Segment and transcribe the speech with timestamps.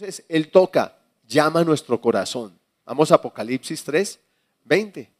[0.00, 0.96] Entonces, Él toca,
[1.28, 2.58] llama a nuestro corazón.
[2.86, 4.18] Vamos a Apocalipsis 3,
[4.64, 5.10] 20.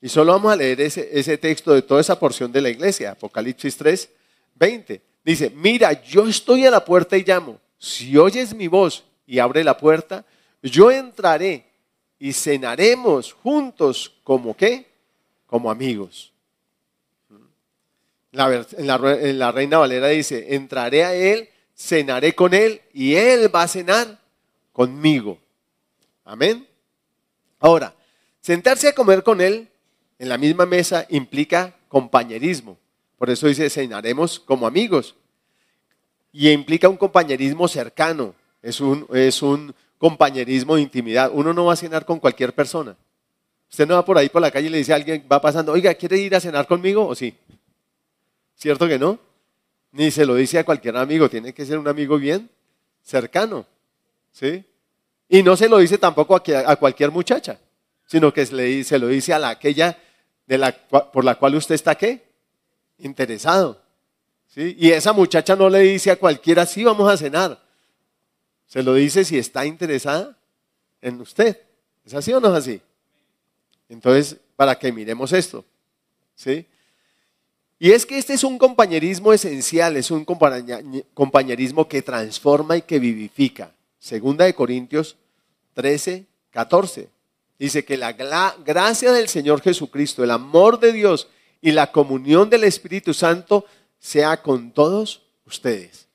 [0.00, 3.76] Y solo vamos a leer ese, texto de toda esa porción de la iglesia, Apocalipsis
[3.76, 4.08] 3,
[4.54, 5.02] 20.
[5.24, 7.58] Dice, mira, yo estoy a la puerta y llamo.
[7.78, 10.24] Si oyes mi voz y abre la puerta,
[10.62, 11.66] yo entraré
[12.20, 14.86] y cenaremos juntos como qué?
[15.48, 16.32] Como amigos.
[18.30, 23.62] la, en la Reina Valera dice, entraré a él, cenaré con él y él va
[23.62, 24.18] a cenar
[24.72, 25.38] conmigo.
[26.24, 26.66] Amén.
[27.58, 27.94] Ahora,
[28.40, 29.68] sentarse a comer con él
[30.18, 32.78] en la misma mesa implica compañerismo.
[33.18, 35.14] Por eso dice, cenaremos como amigos.
[36.32, 38.34] Y implica un compañerismo cercano.
[38.62, 41.30] Es un, es un compañerismo de intimidad.
[41.32, 42.96] Uno no va a cenar con cualquier persona.
[43.70, 45.72] Usted no va por ahí por la calle y le dice a alguien, va pasando,
[45.72, 47.06] oiga, ¿quiere ir a cenar conmigo?
[47.06, 47.34] ¿O sí?
[48.54, 49.18] ¿Cierto que no?
[49.92, 52.50] Ni se lo dice a cualquier amigo, tiene que ser un amigo bien
[53.02, 53.66] cercano.
[54.32, 54.64] ¿Sí?
[55.28, 57.58] Y no se lo dice tampoco a, cualquier muchacha,
[58.06, 59.98] sino que se, lo dice a la, aquella
[61.12, 62.22] por la cual usted está qué?
[62.98, 63.80] Interesado.
[64.48, 64.76] ¿Sí?
[64.78, 67.62] Y esa muchacha no le dice a cualquiera, sí, vamos a cenar.
[68.66, 70.36] Se lo dice si está interesada
[71.00, 71.60] en usted.
[72.04, 72.82] ¿Es así o no es así?
[73.88, 75.64] Entonces, para que miremos esto.
[76.34, 76.66] ¿Sí?
[77.82, 83.00] Y es que este es un compañerismo esencial, es un compañerismo que transforma y que
[83.00, 83.72] vivifica.
[83.98, 85.16] Segunda de Corintios
[85.74, 87.08] 13, 14.
[87.58, 91.26] Dice que la gracia del Señor Jesucristo, el amor de Dios
[91.60, 93.64] y la comunión del Espíritu Santo
[93.98, 96.06] sea con todos ustedes.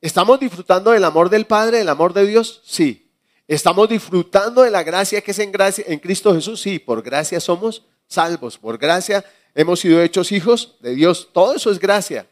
[0.00, 2.62] ¿Estamos disfrutando del amor del Padre, del amor de Dios?
[2.64, 3.12] Sí.
[3.46, 6.60] ¿Estamos disfrutando de la gracia que es en, gracia, en Cristo Jesús?
[6.60, 9.24] Sí, por gracia somos salvos, por gracia
[9.54, 11.28] hemos sido hechos hijos de Dios.
[11.32, 12.26] Todo eso es gracia.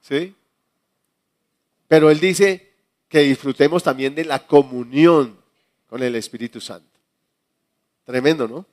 [0.00, 0.34] ¿Sí?
[1.88, 2.72] Pero Él dice
[3.08, 5.36] que disfrutemos también de la comunión
[5.88, 6.98] con el Espíritu Santo.
[8.04, 8.66] Tremendo, ¿no?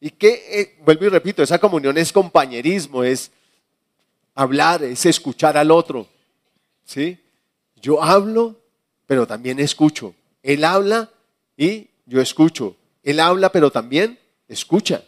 [0.00, 3.30] Y que, eh, vuelvo y repito, esa comunión es compañerismo, es
[4.34, 6.08] hablar, es escuchar al otro.
[6.84, 7.18] ¿Sí?
[7.76, 8.56] Yo hablo,
[9.06, 10.14] pero también escucho.
[10.42, 11.10] Él habla
[11.56, 12.76] y yo escucho.
[13.02, 14.18] Él habla, pero también
[14.48, 15.04] escucha.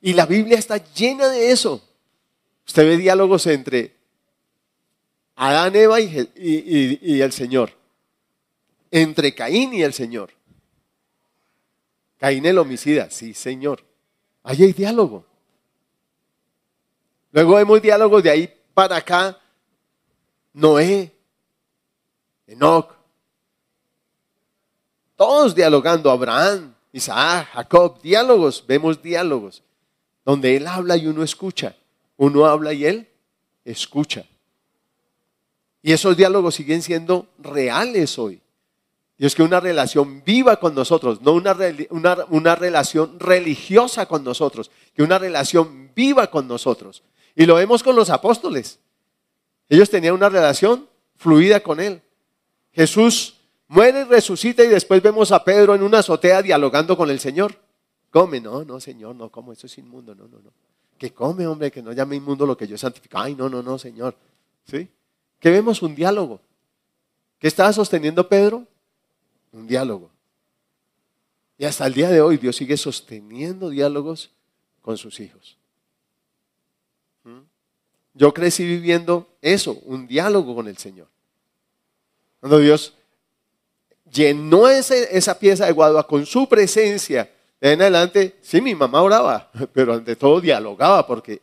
[0.00, 1.82] Y la Biblia está llena de eso.
[2.66, 3.94] Usted ve diálogos entre
[5.36, 7.72] Adán, Eva y el Señor.
[8.90, 10.30] Entre Caín y el Señor.
[12.18, 13.82] Caín el homicida, sí, Señor.
[14.42, 15.24] Ahí hay diálogo.
[17.32, 19.38] Luego vemos diálogos de ahí para acá.
[20.52, 21.12] Noé,
[22.46, 22.94] Enoch.
[25.16, 29.62] Todos dialogando, Abraham, Isaac, Jacob, diálogos, vemos diálogos,
[30.30, 31.74] donde él habla y uno escucha.
[32.16, 33.08] Uno habla y él
[33.64, 34.24] escucha.
[35.82, 38.40] Y esos diálogos siguen siendo reales hoy.
[39.18, 41.56] Y es que una relación viva con nosotros, no una,
[42.30, 47.02] una, relación religiosa con nosotros, que una relación viva con nosotros.
[47.34, 48.78] Y lo vemos con los apóstoles.
[49.68, 52.00] Ellos tenían una relación fluida con Él.
[52.72, 53.34] Jesús
[53.66, 57.59] muere y resucita y después vemos a Pedro en una azotea dialogando con el Señor.
[58.10, 60.52] Come, no, no, Señor, no como, eso es inmundo, no, no, no.
[60.98, 63.18] Que come, hombre, que no llame inmundo lo que yo santifico.
[63.18, 64.16] Ay, no, no, no, Señor.
[64.64, 64.88] ¿Sí?
[65.38, 66.40] Que vemos un diálogo.
[67.38, 68.66] ¿Qué estaba sosteniendo Pedro?
[69.52, 70.10] un diálogo.
[71.58, 74.30] Y hasta el día de hoy Dios sigue sosteniendo diálogos
[74.80, 75.58] con sus hijos.
[77.24, 77.40] ¿Mm?
[78.14, 81.08] Yo crecí viviendo eso, un diálogo con el Señor.
[82.40, 82.94] Cuando Dios
[84.10, 89.50] llenó esa pieza de guadua con su presencia, de en adelante, sí, mi mamá oraba,
[89.72, 91.42] pero ante todo dialogaba, porque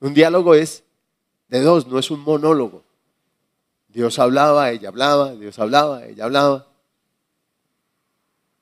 [0.00, 0.84] un diálogo es
[1.48, 2.84] de dos, no es un monólogo.
[3.88, 6.66] Dios hablaba, ella hablaba, Dios hablaba, ella hablaba.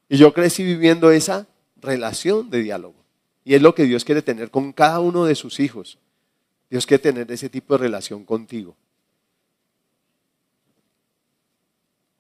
[0.09, 1.47] Y yo crecí viviendo esa
[1.77, 2.97] relación de diálogo.
[3.45, 5.99] Y es lo que Dios quiere tener con cada uno de sus hijos.
[6.69, 8.77] Dios quiere tener ese tipo de relación contigo.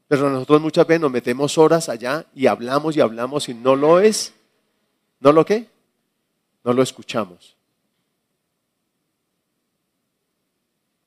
[0.06, 4.00] Pero nosotros muchas veces nos metemos horas allá y hablamos y hablamos y no lo
[4.00, 4.34] es.
[5.20, 5.68] ¿No lo qué?
[6.64, 7.56] No lo escuchamos.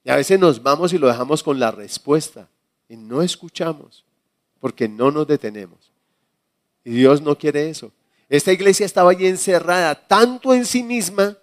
[0.03, 2.47] Y a veces nos vamos y lo dejamos con la respuesta
[2.89, 4.03] y no escuchamos
[4.59, 5.91] porque no nos detenemos.
[6.83, 7.91] Y Dios no quiere eso.
[8.29, 11.37] Esta iglesia estaba allí encerrada tanto en sí misma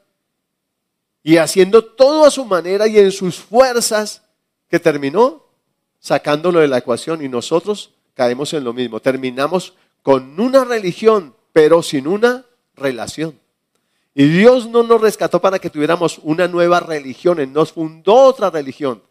[1.23, 4.23] y haciendo todo a su manera y en sus fuerzas
[4.69, 5.47] que terminó
[5.99, 9.01] sacándolo de la ecuación y nosotros caemos en lo mismo.
[9.01, 12.45] Terminamos con una religión, pero sin una
[12.81, 13.39] relación.
[14.15, 18.51] Y Dios no nos rescató para que tuviéramos una nueva religión, Él nos fundó otra
[18.51, 19.03] religión.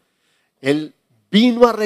[0.60, 0.94] Él
[1.30, 1.76] vino a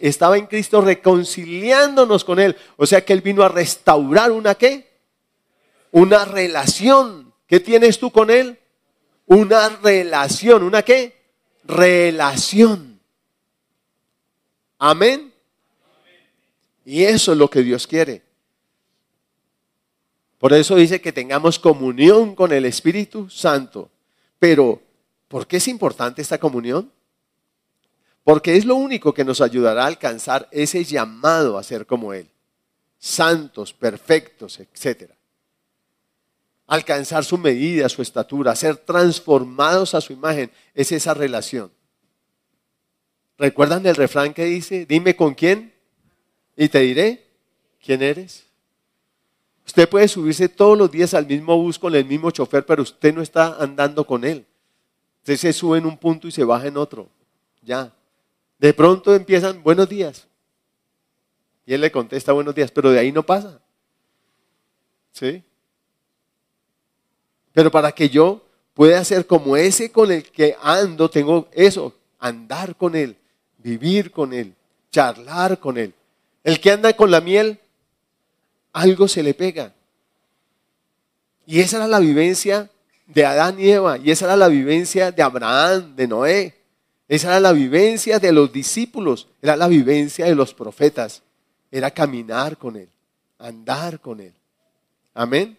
[0.00, 2.56] estaba en Cristo reconciliándonos con Él.
[2.76, 4.88] O sea que Él vino a restaurar una qué?
[5.92, 7.32] Una relación.
[7.46, 8.58] ¿Qué tienes tú con Él?
[9.26, 10.62] Una relación.
[10.62, 11.16] ¿Una qué?
[11.64, 13.00] Relación.
[14.78, 15.32] Amén.
[16.84, 18.25] Y eso es lo que Dios quiere.
[20.46, 23.90] Por eso dice que tengamos comunión con el Espíritu Santo.
[24.38, 24.80] Pero,
[25.26, 26.92] ¿por qué es importante esta comunión?
[28.22, 32.30] Porque es lo único que nos ayudará a alcanzar ese llamado a ser como Él.
[32.96, 35.10] Santos, perfectos, etc.
[36.68, 41.72] Alcanzar su medida, su estatura, ser transformados a su imagen, es esa relación.
[43.36, 45.74] ¿Recuerdan el refrán que dice, dime con quién
[46.56, 47.26] y te diré
[47.80, 48.45] quién eres?
[49.66, 53.12] Usted puede subirse todos los días al mismo bus con el mismo chofer, pero usted
[53.12, 54.46] no está andando con él.
[55.18, 57.08] Usted se sube en un punto y se baja en otro.
[57.62, 57.92] Ya.
[58.58, 60.28] De pronto empiezan, buenos días.
[61.66, 63.60] Y él le contesta buenos días, pero de ahí no pasa.
[65.10, 65.42] ¿Sí?
[67.52, 68.40] Pero para que yo
[68.72, 73.16] pueda ser como ese con el que ando, tengo eso, andar con él,
[73.58, 74.54] vivir con él,
[74.92, 75.92] charlar con él.
[76.44, 77.58] El que anda con la miel,
[78.76, 79.72] algo se le pega.
[81.46, 82.68] Y esa era la vivencia
[83.06, 86.54] de Adán y Eva, y esa era la vivencia de Abraham, de Noé,
[87.08, 91.22] esa era la vivencia de los discípulos, era la vivencia de los profetas,
[91.70, 92.88] era caminar con Él,
[93.38, 94.34] andar con Él.
[95.14, 95.56] Amén.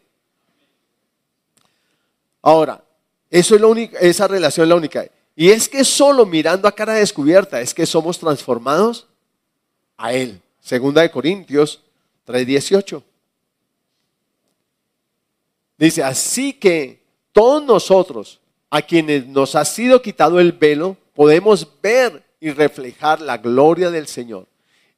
[2.44, 2.84] Ahora,
[3.32, 5.08] esa relación es la única.
[5.36, 9.08] Y es que solo mirando a cara descubierta es que somos transformados
[9.96, 10.40] a Él.
[10.60, 11.82] Segunda de Corintios
[12.28, 13.07] 3:18.
[15.78, 18.40] Dice, así que todos nosotros,
[18.70, 24.08] a quienes nos ha sido quitado el velo, podemos ver y reflejar la gloria del
[24.08, 24.48] Señor.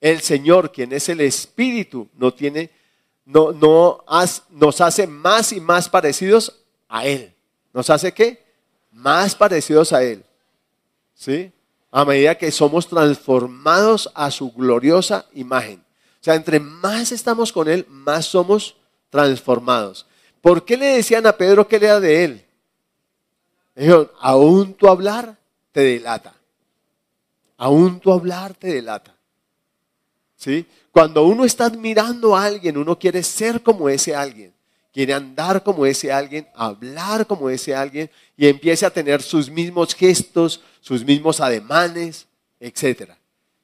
[0.01, 2.69] El Señor, quien es el Espíritu, no tiene,
[3.25, 4.03] no, no
[4.51, 7.33] nos hace más y más parecidos a Él.
[7.73, 8.43] ¿Nos hace qué?
[8.91, 10.23] Más parecidos a Él.
[11.13, 11.51] ¿Sí?
[11.91, 15.83] A medida que somos transformados a su gloriosa imagen.
[16.21, 18.75] O sea, entre más estamos con Él, más somos
[19.09, 20.05] transformados.
[20.41, 22.45] ¿Por qué le decían a Pedro que era de Él?
[23.75, 25.37] Dijeron, aún tu hablar
[25.71, 26.33] te delata.
[27.57, 29.15] Aún tu hablar te delata.
[30.35, 30.65] ¿Sí?
[30.91, 34.53] Cuando uno está admirando a alguien, uno quiere ser como ese alguien.
[34.93, 39.93] Quiere andar como ese alguien, hablar como ese alguien y empiece a tener sus mismos
[39.93, 42.27] gestos, sus mismos ademanes,
[42.59, 43.11] etc.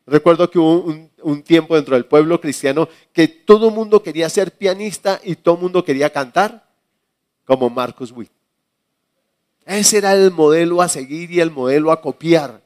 [0.06, 4.30] Recuerdo que hubo un, un tiempo dentro del pueblo cristiano que todo el mundo quería
[4.30, 6.65] ser pianista y todo el mundo quería cantar
[7.46, 8.32] como Marcus Witt.
[9.66, 12.62] Ese era el modelo a seguir y el modelo a copiar.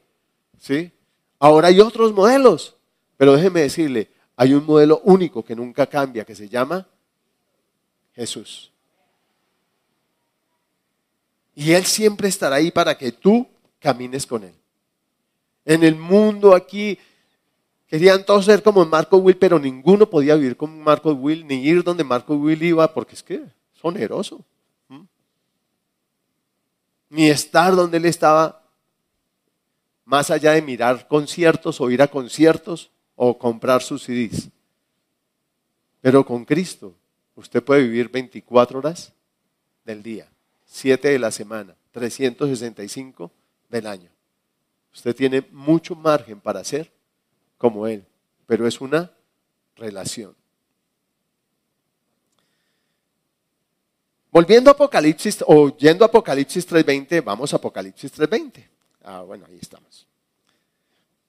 [0.58, 0.92] ¿sí?
[1.40, 2.76] Ahora hay otros modelos,
[3.18, 6.88] pero déjeme decirle, hay un modelo único que nunca cambia, que se llama
[8.14, 8.72] Jesús.
[11.56, 13.48] Y Él siempre estará ahí para que tú
[13.80, 14.54] camines con Él.
[15.66, 16.98] En el mundo aquí
[17.88, 21.84] querían todos ser como Marco Will, pero ninguno podía vivir como Marco Will, ni ir
[21.84, 24.44] donde Marco Will iba, porque es que es oneroso
[27.10, 28.64] ni estar donde él estaba,
[30.06, 34.50] más allá de mirar conciertos o ir a conciertos o comprar sus CDs.
[36.02, 36.96] Pero con Cristo
[37.36, 39.14] usted puede vivir 24 horas
[39.84, 40.28] del día,
[40.66, 43.32] 7 de la semana, 365
[43.70, 44.10] del año.
[44.94, 46.92] Usted tiene mucho margen para ser
[47.58, 48.06] como Él,
[48.46, 49.12] pero es una
[49.76, 50.39] relación.
[54.32, 58.68] Volviendo a Apocalipsis, o yendo a Apocalipsis 3.20, vamos a Apocalipsis 3.20.
[59.04, 60.06] Ah, bueno, ahí estamos.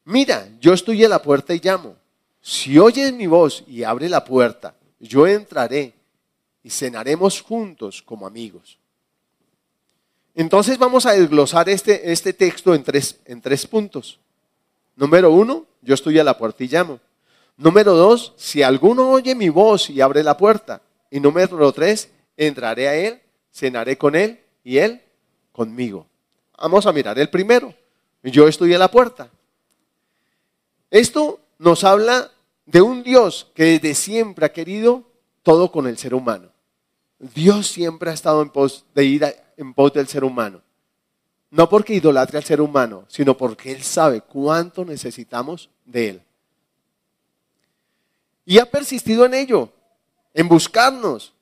[0.05, 1.97] Mira, yo estoy en la puerta y llamo.
[2.43, 5.95] Si oyes mi voz y abre la puerta, yo entraré
[6.63, 8.79] y cenaremos juntos como amigos.
[10.35, 14.19] Entonces vamos a desglosar este, este texto en tres, en tres puntos.
[14.97, 17.01] Número uno, yo estoy a la puerta y llamo.
[17.57, 20.83] Número dos, si alguno oye mi voz y abre la puerta.
[21.11, 22.11] Y número tres,
[22.47, 23.21] entraré a Él,
[23.53, 25.03] cenaré con Él y Él
[25.53, 26.07] conmigo.
[26.59, 27.75] Vamos a mirar el primero.
[28.23, 29.31] Yo estoy a la puerta.
[30.91, 32.31] Esto nos habla
[32.67, 35.05] de un Dios que desde siempre ha querido
[35.43, 36.51] todo con el ser humano.
[37.19, 40.63] Dios siempre ha estado en pos de ir en pos del ser humano.
[41.51, 46.23] No porque idolatre al ser humano, sino porque Él sabe cuánto necesitamos de Él.
[48.47, 49.71] Y ha persistido en ello,
[50.33, 51.35] en buscarnos,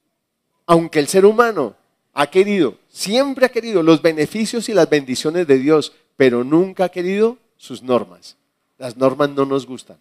[0.69, 1.75] aunque el ser humano
[2.13, 6.89] ha querido, siempre ha querido los beneficios y las bendiciones de Dios, pero nunca ha
[6.91, 8.37] querido sus normas,
[8.77, 9.97] las normas no nos gustan.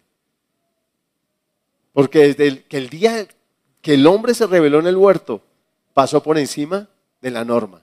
[1.94, 3.26] Porque desde el, que el día
[3.80, 5.40] que el hombre se reveló en el huerto,
[5.94, 6.86] pasó por encima
[7.22, 7.82] de la norma.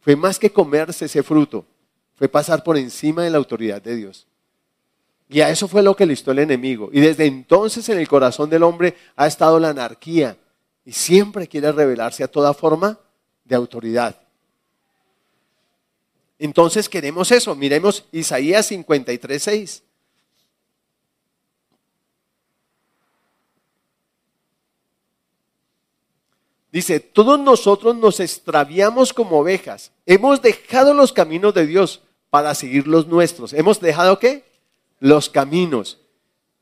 [0.00, 1.64] Fue más que comerse ese fruto,
[2.16, 4.26] fue pasar por encima de la autoridad de Dios.
[5.30, 6.90] Y a eso fue lo que listó el enemigo.
[6.92, 10.36] Y desde entonces en el corazón del hombre ha estado la anarquía.
[10.86, 12.98] Y siempre quiere revelarse a toda forma
[13.44, 14.18] de autoridad.
[16.38, 17.54] Entonces queremos eso.
[17.54, 19.82] Miremos Isaías 53, 6.
[26.70, 29.92] Dice, todos nosotros nos extraviamos como ovejas.
[30.04, 33.54] Hemos dejado los caminos de Dios para seguir los nuestros.
[33.54, 34.44] ¿Hemos dejado qué?
[35.00, 35.98] Los caminos.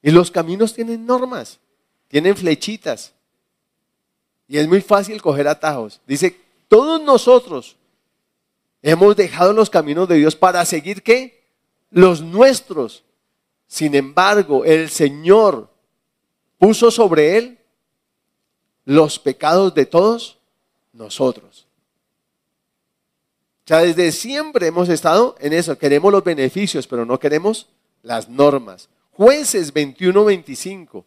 [0.03, 1.59] Y los caminos tienen normas,
[2.09, 3.14] tienen flechitas.
[4.49, 6.01] Y es muy fácil coger atajos.
[6.07, 7.77] Dice, todos nosotros
[8.83, 11.45] hemos dejado los caminos de Dios para seguir qué?
[11.91, 13.05] Los nuestros.
[13.67, 15.71] Sin embargo, el Señor
[16.59, 17.59] puso sobre él
[18.85, 20.39] los pecados de todos
[20.93, 21.67] nosotros.
[23.65, 25.79] O sea, desde siempre hemos estado en eso.
[25.79, 27.69] Queremos los beneficios, pero no queremos
[28.03, 28.91] las normas.
[29.13, 31.05] Jueces 21-25.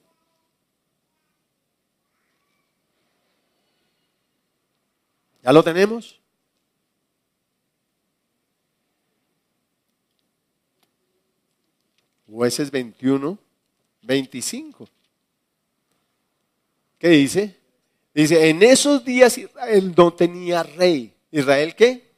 [5.47, 6.19] ¿Ya lo tenemos?
[12.29, 13.39] Jueces 21,
[14.01, 14.89] 25.
[16.99, 17.55] ¿Qué dice?
[18.13, 21.13] Dice, en esos días Israel no tenía rey.
[21.31, 22.11] ¿Israel qué?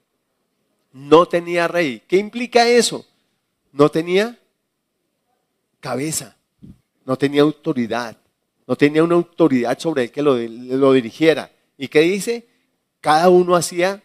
[0.91, 2.01] No tenía rey.
[2.07, 3.05] ¿Qué implica eso?
[3.71, 4.39] No tenía
[5.79, 6.35] cabeza,
[7.05, 8.17] no tenía autoridad,
[8.65, 11.51] no tenía una autoridad sobre él que lo, lo dirigiera.
[11.77, 12.48] ¿Y qué dice?
[13.01, 14.03] Cada uno hacía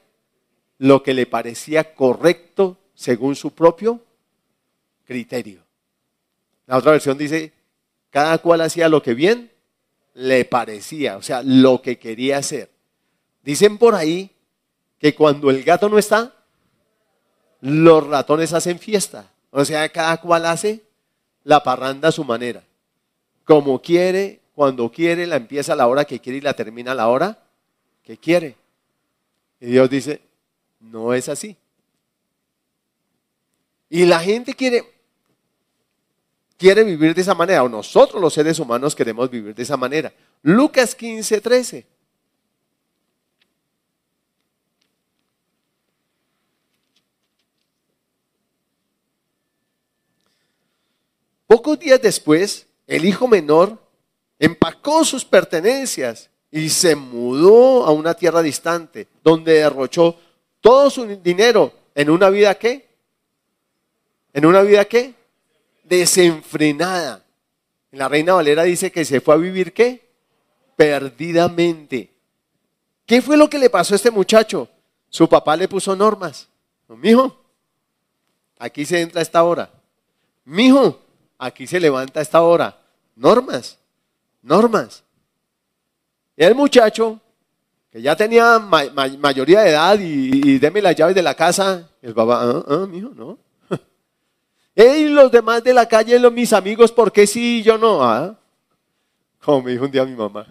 [0.79, 4.01] lo que le parecía correcto según su propio
[5.05, 5.63] criterio.
[6.67, 7.53] La otra versión dice,
[8.11, 9.51] cada cual hacía lo que bien
[10.15, 12.71] le parecía, o sea, lo que quería hacer.
[13.43, 14.31] Dicen por ahí
[14.99, 16.35] que cuando el gato no está,
[17.61, 19.31] los ratones hacen fiesta.
[19.51, 20.83] O sea, cada cual hace
[21.43, 22.63] la parranda a su manera.
[23.45, 26.95] Como quiere, cuando quiere, la empieza a la hora que quiere y la termina a
[26.95, 27.39] la hora
[28.03, 28.57] que quiere.
[29.65, 30.21] Y Dios dice,
[30.79, 31.57] no es así.
[33.89, 34.85] Y la gente quiere,
[36.59, 40.13] quiere vivir de esa manera, o nosotros los seres humanos queremos vivir de esa manera.
[40.43, 41.87] Lucas 15, 13.
[51.47, 53.83] Pocos días después, el hijo menor
[54.39, 60.17] empacó sus pertenencias y se mudó a una tierra distante, donde derrochó
[60.61, 62.87] todo su dinero en una vida qué?
[64.33, 65.15] ¿En una vida qué?
[65.83, 67.25] desenfrenada.
[67.91, 70.09] En la Reina Valera dice que se fue a vivir qué?
[70.77, 72.13] Perdidamente.
[73.05, 74.69] ¿Qué fue lo que le pasó a este muchacho?
[75.11, 76.49] Su papá le puso normas.
[76.89, 77.37] Mijo,
[78.61, 79.71] aquí se entra a esta hora.
[80.45, 81.01] Mijo,
[81.37, 82.81] aquí se levanta a esta hora.
[83.17, 83.77] Normas,
[84.41, 85.04] normas.
[86.37, 87.21] El muchacho,
[87.91, 92.13] que ya tenía mayoría de edad y, y, deme las llaves de la casa, el
[92.13, 93.39] papá, ah, ah, mijo, no.
[94.75, 98.03] Y los demás de la calle, los, mis amigos, ¿por qué sí y yo no?
[98.03, 98.37] ¿Ah?
[99.45, 100.47] Como me dijo un día mi mamá.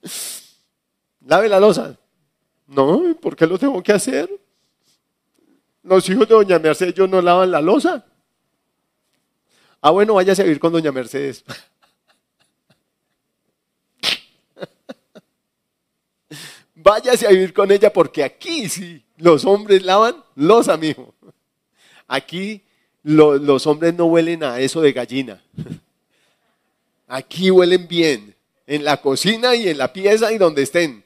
[1.26, 1.96] Lave la losa.
[2.66, 4.30] No, ¿por qué lo tengo que hacer?
[5.82, 8.04] Los hijos de doña Mercedes, yo no lavan la losa.
[9.80, 11.44] Ah, bueno, váyase a vivir con doña Mercedes.
[16.82, 21.14] váyase a vivir con ella porque aquí sí, los hombres lavan losa, mijo.
[22.08, 22.62] Aquí
[23.02, 25.42] los hombres no huelen a eso de gallina.
[27.08, 28.34] Aquí huelen bien,
[28.66, 31.04] en la cocina y en la pieza y donde estén.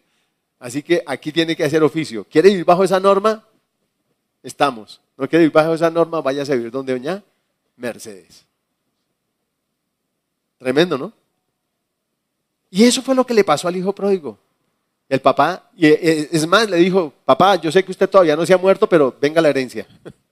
[0.59, 2.25] Así que aquí tiene que hacer oficio.
[2.25, 3.45] ¿Quiere vivir bajo esa norma?
[4.43, 5.01] Estamos.
[5.17, 6.21] ¿No quiere vivir bajo esa norma?
[6.21, 7.23] Váyase a vivir donde doña
[7.77, 8.45] Mercedes.
[10.59, 11.13] Tremendo, ¿no?
[12.71, 14.39] Y eso fue lo que le pasó al hijo pródigo.
[15.09, 18.45] El papá, y eh, es más, le dijo, papá, yo sé que usted todavía no
[18.45, 19.87] se ha muerto, pero venga la herencia.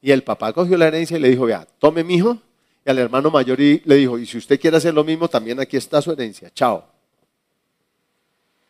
[0.00, 2.38] Y el papá cogió la herencia y le dijo, vea, tome mi hijo.
[2.86, 5.76] Y al hermano mayor le dijo, y si usted quiere hacer lo mismo, también aquí
[5.76, 6.50] está su herencia.
[6.54, 6.86] Chao.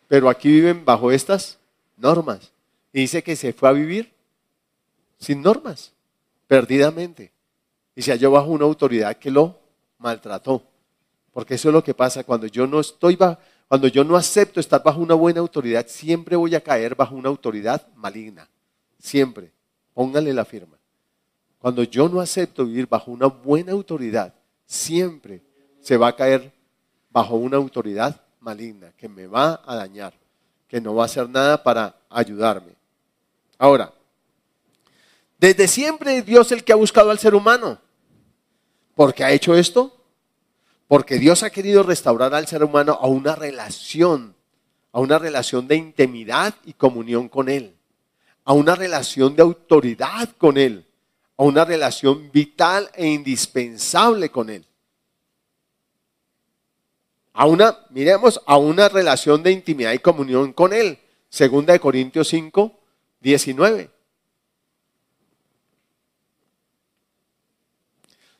[0.08, 1.58] Pero aquí viven bajo estas
[1.96, 2.50] normas.
[2.92, 4.10] Y dice que se fue a vivir
[5.18, 5.92] sin normas,
[6.46, 7.30] perdidamente.
[7.94, 9.58] Y se halló bajo una autoridad que lo
[9.98, 10.62] maltrató.
[11.38, 14.58] Porque eso es lo que pasa cuando yo no estoy bajo, cuando yo no acepto
[14.58, 18.48] estar bajo una buena autoridad, siempre voy a caer bajo una autoridad maligna.
[18.98, 19.52] Siempre.
[19.94, 20.76] Póngale la firma.
[21.60, 24.34] Cuando yo no acepto vivir bajo una buena autoridad,
[24.66, 25.40] siempre
[25.80, 26.52] se va a caer
[27.08, 30.14] bajo una autoridad maligna que me va a dañar,
[30.66, 32.72] que no va a hacer nada para ayudarme.
[33.58, 33.92] Ahora,
[35.38, 37.78] desde siempre es Dios el que ha buscado al ser humano.
[38.96, 39.97] ¿Por qué ha hecho esto?
[40.88, 44.34] Porque Dios ha querido restaurar al ser humano a una relación,
[44.90, 47.76] a una relación de intimidad y comunión con Él,
[48.44, 50.86] a una relación de autoridad con Él,
[51.36, 54.64] a una relación vital e indispensable con Él.
[57.34, 60.98] A una, miremos, a una relación de intimidad y comunión con Él.
[61.28, 62.80] Segunda de Corintios 5,
[63.20, 63.97] 19.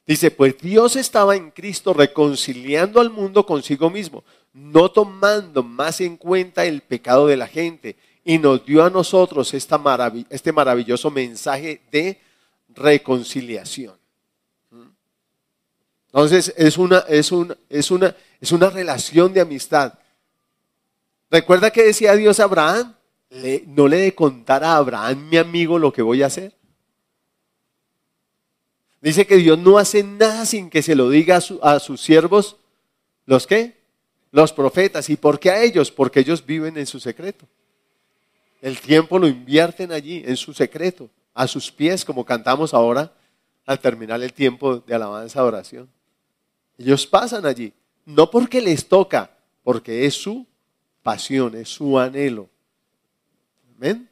[0.09, 4.25] Dice, pues Dios estaba en Cristo reconciliando al mundo consigo mismo,
[4.55, 9.53] no tomando más en cuenta el pecado de la gente, y nos dio a nosotros
[9.53, 9.79] esta
[10.31, 12.19] este maravilloso mensaje de
[12.71, 13.95] reconciliación.
[16.07, 19.93] Entonces es una, es una, es una, es una relación de amistad.
[21.31, 22.95] ¿Recuerda que decía Dios a Abraham?
[23.67, 26.58] no le de contar a Abraham, mi amigo, lo que voy a hacer.
[29.01, 32.57] Dice que Dios no hace nada sin que se lo diga a, sus siervos,
[33.27, 33.77] ¿los qué?
[34.33, 35.09] Los profetas.
[35.09, 35.91] ¿Y por qué a ellos?
[35.91, 37.47] Porque ellos viven en su secreto.
[38.61, 43.13] El tiempo lo invierten allí, en su secreto, a sus pies, como cantamos ahora
[43.67, 45.89] al terminar el tiempo de alabanza oración.
[46.77, 47.73] Ellos pasan allí,
[48.05, 49.31] no porque les toca,
[49.63, 50.45] porque es su
[51.03, 52.49] pasión, es su anhelo.
[53.77, 54.09] Amén.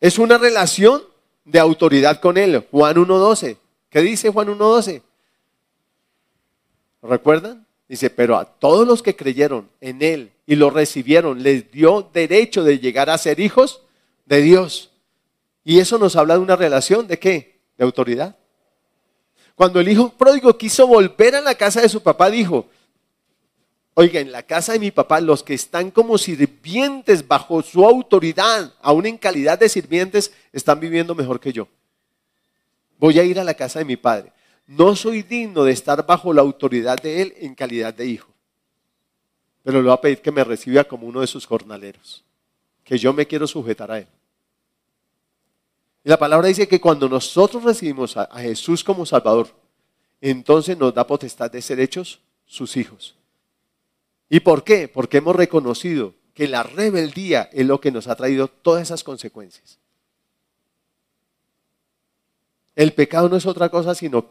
[0.00, 1.11] Es una relación
[1.44, 2.66] de autoridad con Él.
[2.70, 3.56] Juan 1.12.
[3.90, 5.02] ¿Qué dice Juan 1.12?
[7.02, 7.66] ¿Recuerdan?
[7.88, 12.64] Dice, pero a todos los que creyeron en Él y lo recibieron, les dio derecho
[12.64, 13.82] de llegar a ser hijos
[14.24, 14.90] de Dios.
[15.64, 17.60] Y eso nos habla de una relación de qué?
[17.76, 18.36] De autoridad.
[19.54, 22.66] Cuando el hijo pródigo quiso volver a la casa de su papá, dijo,
[23.94, 28.72] Oiga, en la casa de mi papá, los que están como sirvientes bajo su autoridad,
[28.80, 31.68] aún en calidad de sirvientes, están viviendo mejor que yo.
[32.98, 34.32] Voy a ir a la casa de mi padre.
[34.66, 38.32] No soy digno de estar bajo la autoridad de él en calidad de hijo.
[39.62, 42.24] Pero le voy a pedir que me reciba como uno de sus jornaleros,
[42.84, 44.06] que yo me quiero sujetar a él.
[46.04, 49.48] Y la palabra dice que cuando nosotros recibimos a, Jesús como Salvador,
[50.20, 53.14] entonces nos da potestad de ser hechos sus hijos.
[54.32, 54.88] ¿Y por qué?
[54.88, 59.78] Porque hemos reconocido que la rebeldía es lo que nos ha traído todas esas consecuencias.
[62.74, 64.24] El pecado no es otra cosa sino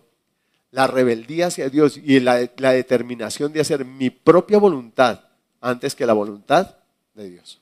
[0.71, 5.21] la rebeldía hacia Dios y la, determinación de hacer mi propia voluntad
[5.59, 6.77] antes que la voluntad
[7.13, 7.61] de Dios.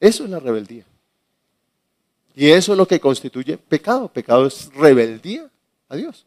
[0.00, 0.84] Eso es la rebeldía.
[2.36, 4.12] Y eso es lo que constituye pecado.
[4.12, 5.48] Pecado es rebeldía
[5.88, 6.26] a Dios.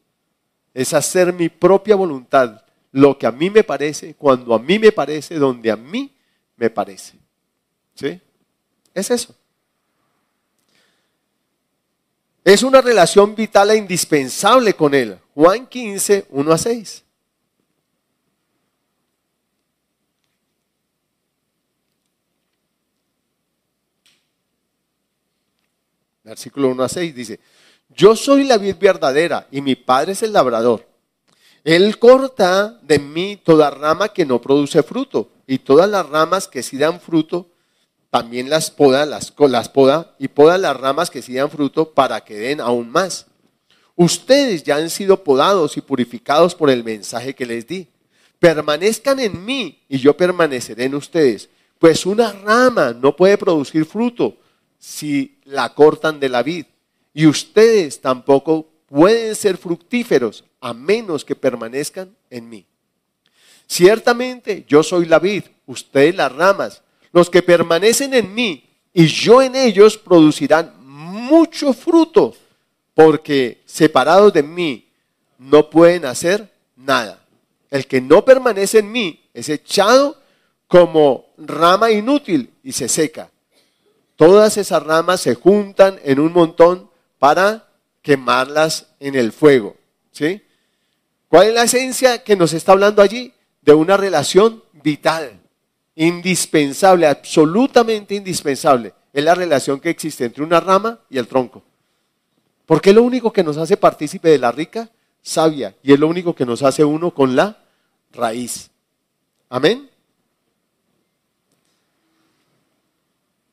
[0.73, 4.91] Es hacer mi propia voluntad lo que a mí me parece, cuando a mí me
[4.91, 6.13] parece, donde a mí
[6.57, 7.17] me parece.
[7.95, 8.19] ¿Sí?
[8.93, 9.35] Es eso.
[12.43, 15.17] Es una relación vital e indispensable con Él.
[15.33, 17.03] Juan 15, 1 a 6.
[26.23, 27.39] Versículo 1 a 6 dice,
[27.89, 30.90] yo soy la vid verdadera y mi padre es el labrador.
[31.63, 36.63] Él corta de mí toda rama que no produce fruto, y todas las ramas que
[36.63, 37.49] sí dan fruto,
[38.09, 42.21] también las poda, las, las poda, y poda las ramas que sí dan fruto para
[42.21, 43.27] que den aún más.
[43.95, 47.87] Ustedes ya han sido podados y purificados por el mensaje que les di.
[48.39, 51.49] Permanezcan en mí y yo permaneceré en ustedes.
[51.77, 54.37] Pues una rama no puede producir fruto
[54.79, 56.65] si la cortan de la vid.
[57.13, 62.65] Y ustedes tampoco pueden ser fructíferos a menos que permanezcan en mí.
[63.67, 66.83] Ciertamente yo soy la vid, ustedes las ramas.
[67.11, 72.35] Los que permanecen en mí y yo en ellos producirán mucho fruto,
[72.93, 74.87] porque separados de mí
[75.37, 77.25] no pueden hacer nada.
[77.69, 80.21] El que no permanece en mí es echado
[80.67, 83.31] como rama inútil y se seca.
[84.15, 87.69] Todas esas ramas se juntan en un montón para
[88.01, 89.75] quemarlas en el fuego.
[90.11, 90.41] ¿Sí?
[91.31, 93.31] ¿Cuál es la esencia que nos está hablando allí?
[93.61, 95.39] De una relación vital,
[95.95, 98.93] indispensable, absolutamente indispensable.
[99.13, 101.63] Es la relación que existe entre una rama y el tronco.
[102.65, 104.89] Porque es lo único que nos hace partícipe de la rica
[105.21, 107.63] sabia y es lo único que nos hace uno con la
[108.11, 108.69] raíz.
[109.47, 109.89] Amén.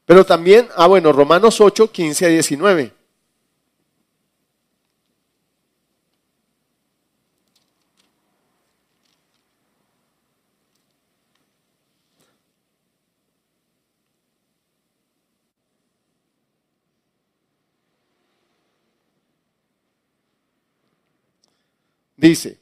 [0.05, 2.98] Pero también, ah bueno, Romanos 8, 15 a 19.
[22.19, 22.59] Dice,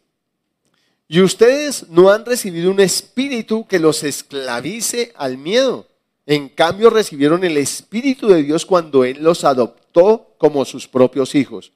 [1.08, 5.88] y ustedes no han recibido un espíritu que los esclavice al miedo.
[6.26, 11.72] En cambio recibieron el espíritu de Dios cuando Él los adoptó como sus propios hijos.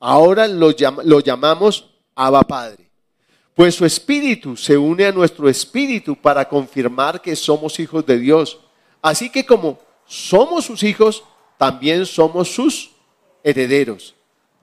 [0.00, 2.88] Ahora lo, lo llamamos Abba Padre.
[3.54, 8.58] Pues su espíritu se une a nuestro espíritu para confirmar que somos hijos de Dios.
[9.02, 11.24] Así que como somos sus hijos,
[11.58, 12.92] también somos sus
[13.42, 14.14] herederos.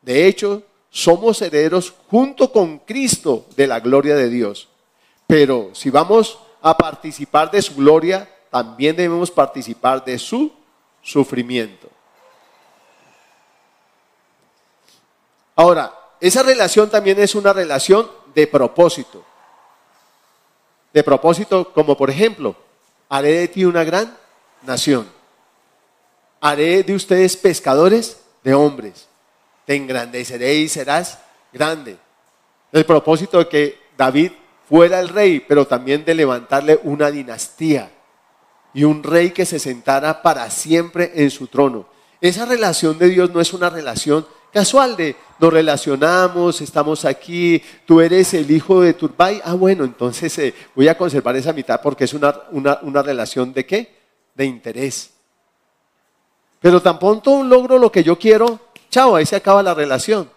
[0.01, 0.63] De hecho,
[0.95, 4.69] somos herederos junto con Cristo de la gloria de Dios.
[5.27, 10.53] Pero si vamos a participar de su gloria, también debemos participar de su
[11.01, 11.89] sufrimiento.
[15.57, 19.21] Ahora, esa relación también es una relación de propósito.
[20.93, 22.55] De propósito como por ejemplo,
[23.09, 24.17] haré de ti una gran
[24.61, 25.11] nación.
[26.39, 29.09] Haré de ustedes pescadores de hombres
[29.65, 31.19] te engrandeceré y serás
[31.51, 31.97] grande.
[32.71, 34.31] El propósito de que David
[34.67, 37.91] fuera el rey, pero también de levantarle una dinastía
[38.73, 41.87] y un rey que se sentara para siempre en su trono.
[42.19, 47.99] Esa relación de Dios no es una relación casual de nos relacionamos, estamos aquí, tú
[47.99, 52.05] eres el hijo de Turbay, ah bueno, entonces eh, voy a conservar esa mitad porque
[52.05, 53.95] es una, una, una relación de qué?
[54.33, 55.11] De interés.
[56.61, 58.59] Pero tan pronto logro lo que yo quiero,
[58.95, 60.31] chao, ahí se acaba la relación.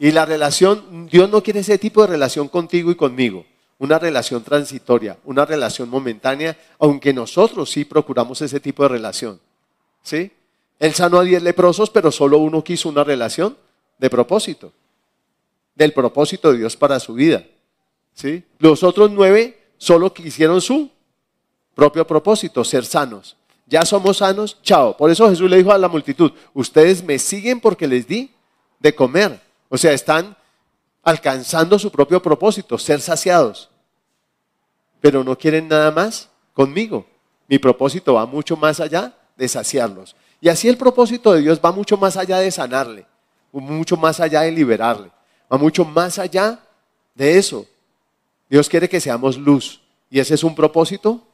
[0.00, 3.46] Y la relación, Dios no quiere ese tipo de relación contigo y conmigo.
[3.78, 9.40] Una relación transitoria, una relación momentánea, aunque nosotros sí procuramos ese tipo de relación.
[10.02, 10.32] ¿Sí?
[10.80, 13.56] Él sanó a diez leprosos, pero solo uno quiso una relación
[13.98, 14.72] de propósito.
[15.76, 17.44] Del propósito de Dios para su vida.
[18.12, 18.42] ¿Sí?
[18.58, 20.90] Los otros nueve solo quisieron su
[21.76, 24.96] propio propósito, ser sanos ya somos sanos, chao.
[24.96, 28.30] Por eso Jesús le dijo a la multitud, ustedes me siguen porque les di
[28.78, 29.40] de comer.
[29.68, 30.36] O sea, están
[31.02, 33.70] alcanzando su propio propósito, ser saciados.
[35.00, 37.06] Pero no quieren nada más conmigo.
[37.48, 40.14] Mi propósito va mucho más allá de saciarlos.
[40.40, 43.06] Y así el propósito de Dios va mucho más allá de sanarle,
[43.52, 45.10] mucho más allá de liberarle,
[45.50, 46.60] va mucho más allá
[47.14, 47.66] de eso.
[48.50, 49.80] Dios quiere que seamos luz.
[50.10, 51.26] Y ese es un propósito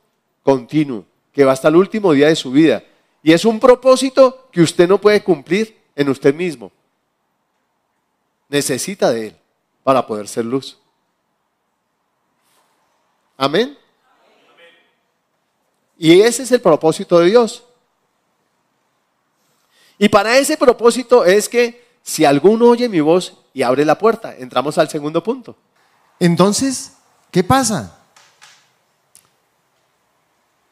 [0.42, 2.82] continuo que va hasta el último día de su vida.
[3.22, 6.72] Y es un propósito que usted no puede cumplir en usted mismo.
[8.48, 9.36] Necesita de Él
[9.82, 10.78] para poder ser luz.
[13.36, 13.76] Amén.
[15.96, 17.62] Y ese es el propósito de Dios.
[19.98, 24.34] Y para ese propósito es que si alguno oye mi voz y abre la puerta,
[24.34, 25.56] entramos al segundo punto.
[26.18, 26.94] Entonces,
[27.30, 27.99] ¿qué pasa?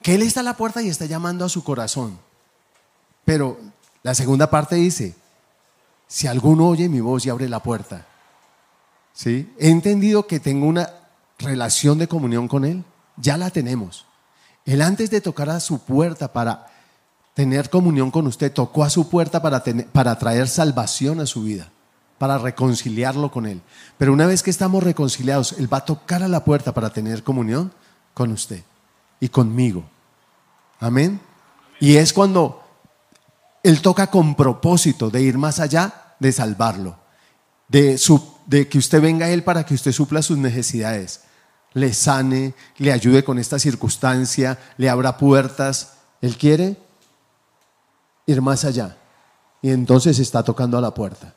[0.09, 2.19] Él está a la puerta y está llamando a su corazón.
[3.27, 3.59] Pero
[4.03, 5.15] la segunda parte dice,
[6.07, 8.07] si alguno oye mi voz y abre la puerta,
[9.13, 9.53] ¿sí?
[9.59, 10.89] He entendido que tengo una
[11.39, 12.85] relación de comunión con Él,
[13.19, 14.07] ya la tenemos.
[14.65, 16.69] Él antes de tocar a su puerta para
[17.35, 21.71] tener comunión con usted, tocó a su puerta para, para traer salvación a su vida,
[22.17, 23.61] para reconciliarlo con Él.
[23.99, 27.23] Pero una vez que estamos reconciliados, Él va a tocar a la puerta para tener
[27.23, 27.73] comunión
[28.15, 28.63] con usted
[29.21, 29.85] y conmigo.
[30.81, 31.21] Amén.
[31.81, 32.63] Y es cuando
[33.63, 36.99] Él toca con propósito de ir más allá de salvarlo,
[37.69, 37.99] de,
[38.69, 41.23] que usted venga a Él para que usted supla sus necesidades,
[41.75, 45.95] le sane, le ayude con esta circunstancia, le abra puertas.
[46.21, 46.77] Él quiere
[48.27, 48.97] ir más allá.
[49.61, 51.35] Y entonces está tocando a la puerta.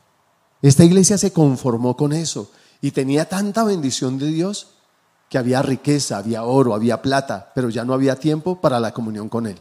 [0.62, 2.52] Esta iglesia se conformó con eso
[2.82, 4.76] y tenía tanta bendición de Dios
[5.32, 9.30] que había riqueza, había oro, había plata, pero ya no había tiempo para la comunión
[9.30, 9.58] con Él.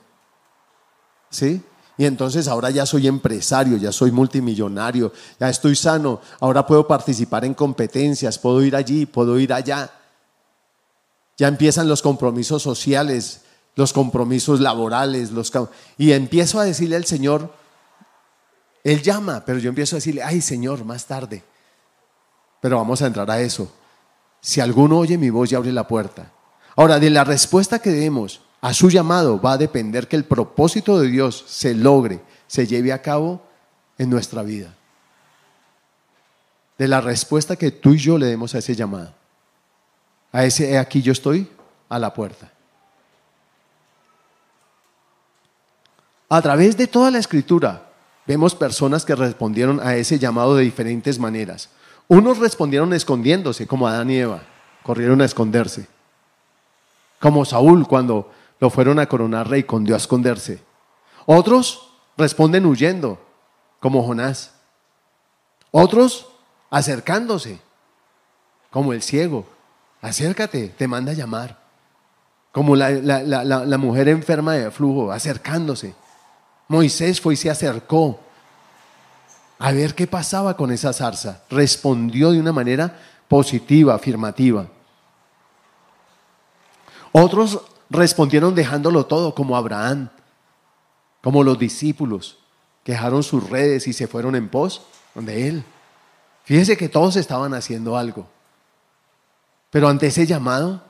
[1.30, 1.62] ¿Sí?
[1.96, 7.44] Y entonces ahora ya soy empresario, ya soy multimillonario, ya estoy sano, ahora puedo participar
[7.44, 9.88] en competencias, puedo ir allí, puedo ir allá.
[11.38, 13.42] Ya empiezan los compromisos sociales,
[13.76, 15.52] los compromisos laborales, los
[15.96, 17.54] y empiezo a decirle al Señor,
[18.82, 21.44] Él llama, pero yo empiezo a decirle, ay Señor, más tarde.
[22.60, 23.70] Pero vamos a entrar a eso
[24.40, 26.32] si alguno oye mi voz y abre la puerta.
[26.76, 30.98] Ahora, de la respuesta que demos a su llamado va a depender que el propósito
[31.00, 33.42] de Dios se logre, se lleve a cabo
[33.98, 34.74] en nuestra vida.
[36.78, 39.12] De la respuesta que tú y yo le demos a ese llamado.
[40.32, 41.48] A ese, aquí yo estoy,
[41.88, 42.50] a la puerta.
[46.28, 47.90] A través de toda la escritura
[48.26, 51.68] vemos personas que respondieron a ese llamado de diferentes maneras.
[52.10, 54.42] Unos respondieron escondiéndose, como Adán y Eva,
[54.82, 55.86] corrieron a esconderse.
[57.20, 60.60] Como Saúl cuando lo fueron a coronar rey, condió a esconderse.
[61.24, 63.24] Otros responden huyendo,
[63.78, 64.54] como Jonás.
[65.70, 66.26] Otros
[66.68, 67.60] acercándose,
[68.72, 69.46] como el ciego.
[70.02, 71.60] Acércate, te manda a llamar.
[72.50, 75.94] Como la, la- mujer enferma de flujo, acercándose.
[76.66, 78.18] Moisés fue y se acercó
[79.60, 81.42] a ver qué pasaba con esa zarza.
[81.50, 84.66] Respondió de una manera positiva, afirmativa.
[87.12, 90.08] Otros respondieron dejándolo todo, como Abraham,
[91.22, 92.38] como los discípulos,
[92.82, 94.80] que dejaron sus redes y se fueron en pos
[95.14, 95.64] de él.
[96.44, 98.26] Fíjese que todos estaban haciendo algo,
[99.68, 100.82] pero ante ese llamado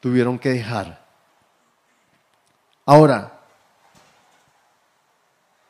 [0.00, 1.06] tuvieron que dejar.
[2.84, 3.35] Ahora,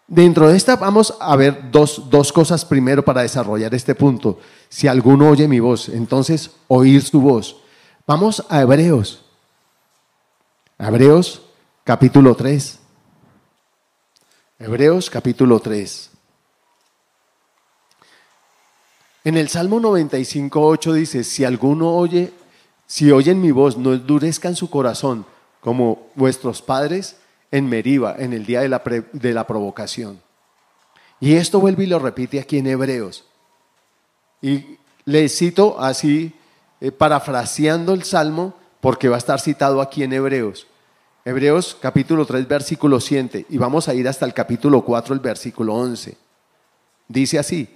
[0.06, 4.38] dentro de esta vamos a ver dos, dos cosas primero para desarrollar este punto.
[4.68, 7.56] Si alguno oye mi voz, entonces oír su voz.
[8.06, 9.24] Vamos a Hebreos.
[10.78, 11.42] Hebreos
[11.84, 12.78] capítulo 3.
[14.58, 16.10] Hebreos capítulo 3.
[19.24, 22.32] En el Salmo 95, 8 dice, si alguno oye,
[22.86, 25.26] si oyen mi voz, no endurezcan su corazón
[25.60, 27.16] como vuestros padres
[27.50, 28.82] en Meriba, en el día de la,
[29.12, 30.20] de la provocación.
[31.20, 33.24] Y esto vuelve y lo repite aquí en Hebreos.
[34.42, 36.34] Y le cito así,
[36.80, 40.66] eh, parafraseando el Salmo, porque va a estar citado aquí en Hebreos.
[41.24, 45.74] Hebreos capítulo 3, versículo 7, y vamos a ir hasta el capítulo 4, el versículo
[45.74, 46.16] 11.
[47.08, 47.68] Dice así,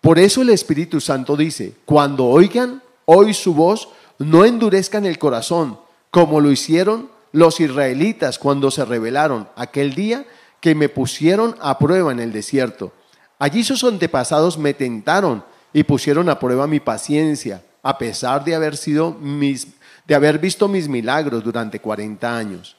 [0.00, 3.88] por eso el Espíritu Santo dice, cuando oigan hoy su voz,
[4.18, 5.78] no endurezcan el corazón,
[6.10, 10.24] como lo hicieron los israelitas cuando se rebelaron aquel día
[10.60, 12.92] que me pusieron a prueba en el desierto.
[13.40, 18.76] Allí sus antepasados me tentaron y pusieron a prueba mi paciencia, a pesar de haber
[18.76, 19.66] sido mis
[20.06, 22.76] de haber visto mis milagros durante 40 años.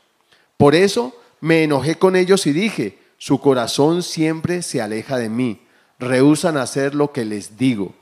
[0.55, 5.59] Por eso me enojé con ellos y dije, su corazón siempre se aleja de mí,
[5.99, 7.93] rehusan hacer lo que les digo.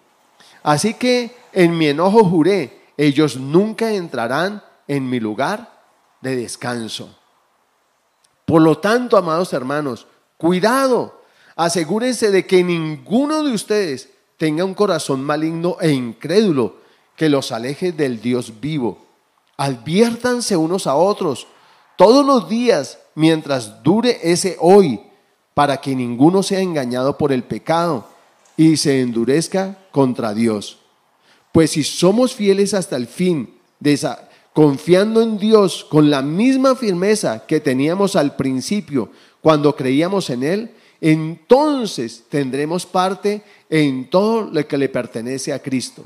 [0.61, 5.72] Así que en mi enojo juré, ellos nunca entrarán en mi lugar
[6.23, 7.15] de descanso.
[8.45, 10.07] Por lo tanto, amados hermanos,
[10.37, 11.21] cuidado,
[11.55, 16.77] asegúrense de que ninguno de ustedes tenga un corazón maligno e incrédulo
[17.15, 19.05] que los aleje del Dios vivo.
[19.57, 21.47] Adviértanse unos a otros
[21.95, 24.99] todos los días mientras dure ese hoy,
[25.53, 28.07] para que ninguno sea engañado por el pecado
[28.57, 30.79] y se endurezca contra Dios.
[31.51, 37.45] Pues si somos fieles hasta el fin, desa- confiando en Dios con la misma firmeza
[37.45, 39.09] que teníamos al principio
[39.41, 46.05] cuando creíamos en Él, entonces tendremos parte en todo lo que le pertenece a Cristo.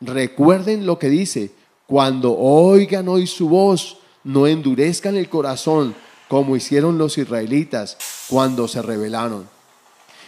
[0.00, 1.52] Recuerden lo que dice,
[1.86, 5.94] cuando oigan hoy su voz, no endurezcan el corazón
[6.28, 7.96] como hicieron los israelitas
[8.28, 9.48] cuando se rebelaron.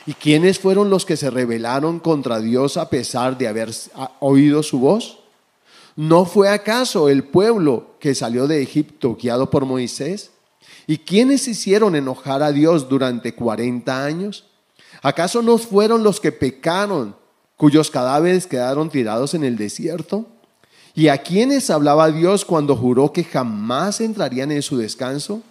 [0.06, 3.70] ¿Y quiénes fueron los que se rebelaron contra Dios a pesar de haber
[4.18, 5.21] oído su voz?
[5.96, 10.30] ¿No fue acaso el pueblo que salió de Egipto guiado por Moisés?
[10.86, 14.46] ¿Y quiénes hicieron enojar a Dios durante 40 años?
[15.02, 17.14] ¿Acaso no fueron los que pecaron,
[17.56, 20.26] cuyos cadáveres quedaron tirados en el desierto?
[20.94, 25.42] ¿Y a quiénes hablaba Dios cuando juró que jamás entrarían en su descanso?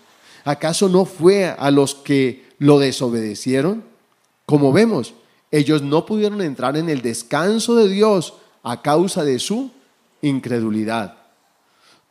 [0.43, 3.83] ¿Acaso no fue a los que lo desobedecieron?
[4.45, 5.13] Como vemos,
[5.51, 9.71] ellos no pudieron entrar en el descanso de Dios a causa de su
[10.21, 11.21] incredulidad.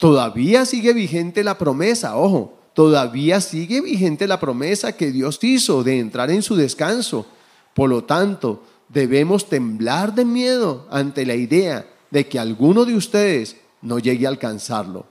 [0.00, 5.98] Todavía sigue vigente la promesa, ojo, todavía sigue vigente la promesa que Dios hizo de
[5.98, 7.26] entrar en su descanso.
[7.74, 13.56] Por lo tanto, debemos temblar de miedo ante la idea de que alguno de ustedes
[13.82, 15.04] no llegue a alcanzarlo.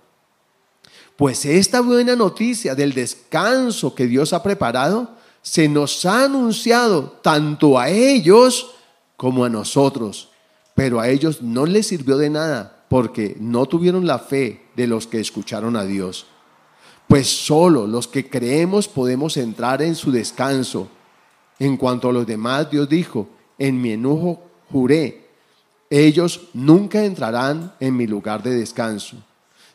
[1.15, 5.11] Pues esta buena noticia del descanso que Dios ha preparado
[5.43, 8.71] se nos ha anunciado tanto a ellos
[9.17, 10.29] como a nosotros,
[10.73, 15.07] pero a ellos no les sirvió de nada porque no tuvieron la fe de los
[15.07, 16.25] que escucharon a Dios.
[17.07, 20.89] Pues solo los que creemos podemos entrar en su descanso.
[21.59, 25.27] En cuanto a los demás, Dios dijo, en mi enojo juré,
[25.89, 29.17] ellos nunca entrarán en mi lugar de descanso.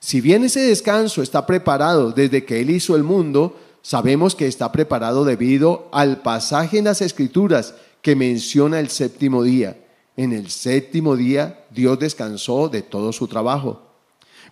[0.00, 4.70] Si bien ese descanso está preparado desde que Él hizo el mundo, sabemos que está
[4.70, 9.83] preparado debido al pasaje en las Escrituras que menciona el séptimo día.
[10.16, 13.82] En el séptimo día Dios descansó de todo su trabajo.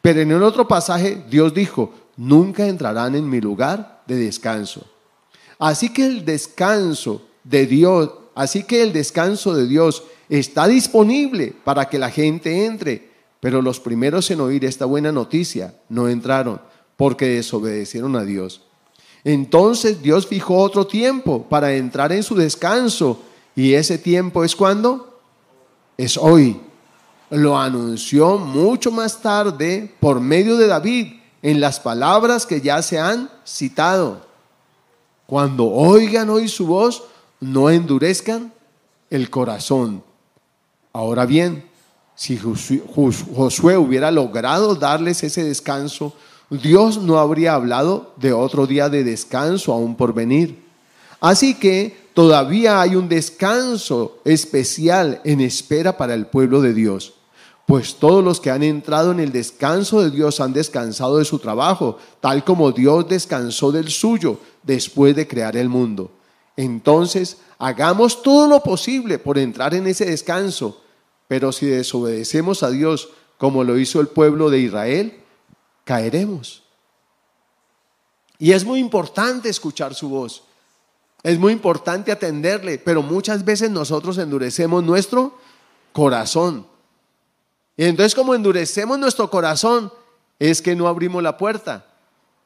[0.00, 4.84] Pero en el otro pasaje Dios dijo, nunca entrarán en mi lugar de descanso.
[5.58, 11.88] Así que el descanso de Dios, así que el descanso de Dios está disponible para
[11.88, 16.60] que la gente entre, pero los primeros en oír esta buena noticia no entraron
[16.96, 18.62] porque desobedecieron a Dios.
[19.24, 23.22] Entonces Dios fijó otro tiempo para entrar en su descanso
[23.54, 25.11] y ese tiempo es cuando?
[26.02, 26.60] Es hoy.
[27.30, 31.12] lo anunció mucho más tarde por medio de David
[31.42, 34.26] en las palabras que ya se han citado.
[35.28, 37.04] Cuando oigan hoy su voz,
[37.38, 38.52] no endurezcan
[39.10, 40.02] el corazón.
[40.92, 41.70] Ahora bien,
[42.16, 46.14] si Josué hubiera logrado darles ese descanso,
[46.50, 50.64] Dios no habría hablado de otro día de descanso aún por venir.
[51.20, 57.14] Así que todavía hay un descanso especial en espera para el pueblo de Dios.
[57.66, 61.38] Pues todos los que han entrado en el descanso de Dios han descansado de su
[61.38, 66.10] trabajo, tal como Dios descansó del suyo después de crear el mundo.
[66.56, 70.82] Entonces, hagamos todo lo posible por entrar en ese descanso,
[71.28, 75.20] pero si desobedecemos a Dios como lo hizo el pueblo de Israel,
[75.84, 76.62] caeremos.
[78.38, 80.42] Y es muy importante escuchar su voz.
[81.22, 85.38] Es muy importante atenderle, pero muchas veces nosotros endurecemos nuestro
[85.92, 86.66] corazón.
[87.76, 89.92] Y entonces como endurecemos nuestro corazón,
[90.38, 91.86] es que no abrimos la puerta.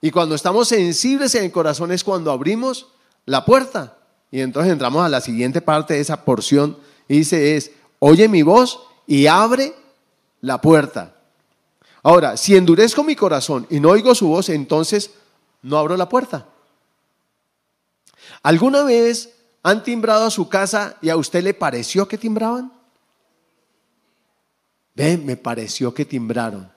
[0.01, 2.89] Y cuando estamos sensibles en el corazón es cuando abrimos
[3.25, 3.97] la puerta.
[4.31, 6.77] Y entonces entramos a la siguiente parte de esa porción
[7.09, 9.75] y dice es, oye mi voz y abre
[10.43, 11.15] la puerta.
[12.03, 15.11] Ahora, si endurezco mi corazón y no oigo su voz, entonces
[15.63, 16.47] no abro la puerta.
[18.47, 22.73] ¿Alguna vez han timbrado a su casa y a usted le pareció que timbraban?
[24.95, 26.71] Ve, me pareció que timbraron.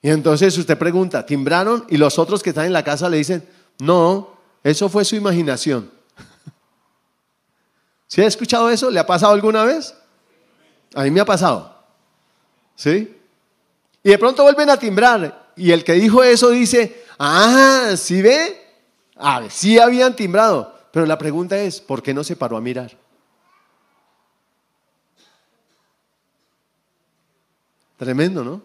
[0.00, 1.84] Y entonces usted pregunta, ¿timbraron?
[1.90, 3.46] Y los otros que están en la casa le dicen,
[3.78, 5.90] no, eso fue su imaginación.
[8.06, 8.90] ¿Sí ha escuchado eso?
[8.90, 9.94] ¿Le ha pasado alguna vez?
[10.94, 11.84] A mí me ha pasado.
[12.76, 13.14] ¿Sí?
[14.02, 15.52] Y de pronto vuelven a timbrar.
[15.54, 18.62] Y el que dijo eso dice, ah, ¿sí ve?
[19.50, 20.78] Sí habían timbrado.
[20.92, 22.96] Pero la pregunta es, ¿por qué no se paró a mirar?
[27.96, 28.62] Tremendo, ¿no?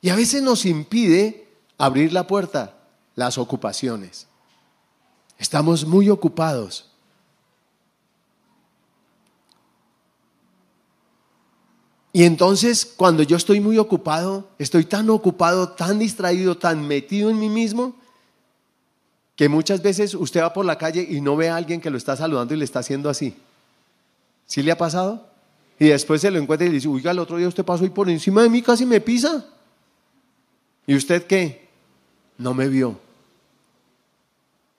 [0.00, 2.74] Y a veces nos impide abrir la puerta
[3.14, 4.26] las ocupaciones.
[5.38, 6.90] Estamos muy ocupados.
[12.16, 17.40] Y entonces cuando yo estoy muy ocupado, estoy tan ocupado, tan distraído, tan metido en
[17.40, 17.96] mí mismo,
[19.34, 21.98] que muchas veces usted va por la calle y no ve a alguien que lo
[21.98, 23.36] está saludando y le está haciendo así.
[24.46, 25.28] ¿Sí le ha pasado?
[25.76, 27.90] Y después se lo encuentra y le dice, oiga, el otro día usted pasó y
[27.90, 29.44] por encima de mí casi me pisa.
[30.86, 31.68] ¿Y usted qué?
[32.38, 32.96] No me vio.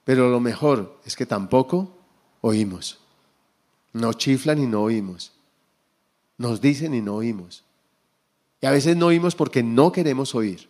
[0.06, 1.92] Pero lo mejor es que tampoco
[2.40, 2.98] oímos.
[3.92, 5.35] No chiflan y no oímos.
[6.38, 7.64] Nos dicen y no oímos.
[8.62, 10.68] Y a veces no oímos porque no queremos oír.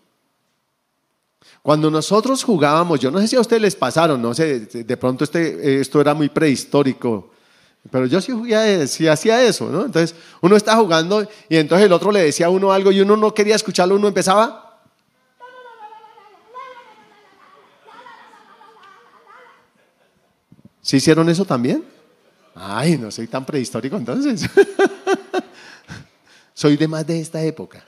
[1.61, 5.23] Cuando nosotros jugábamos, yo no sé si a ustedes les pasaron, no sé, de pronto
[5.23, 7.31] este, esto era muy prehistórico,
[7.91, 8.33] pero yo sí,
[8.87, 9.85] sí hacía eso, ¿no?
[9.85, 13.15] Entonces uno está jugando y entonces el otro le decía a uno algo y uno
[13.15, 14.81] no quería escucharlo, uno empezaba.
[20.81, 21.83] ¿Sí hicieron eso también?
[22.53, 24.47] Ay, no soy tan prehistórico entonces.
[26.55, 27.85] Soy de más de esta época.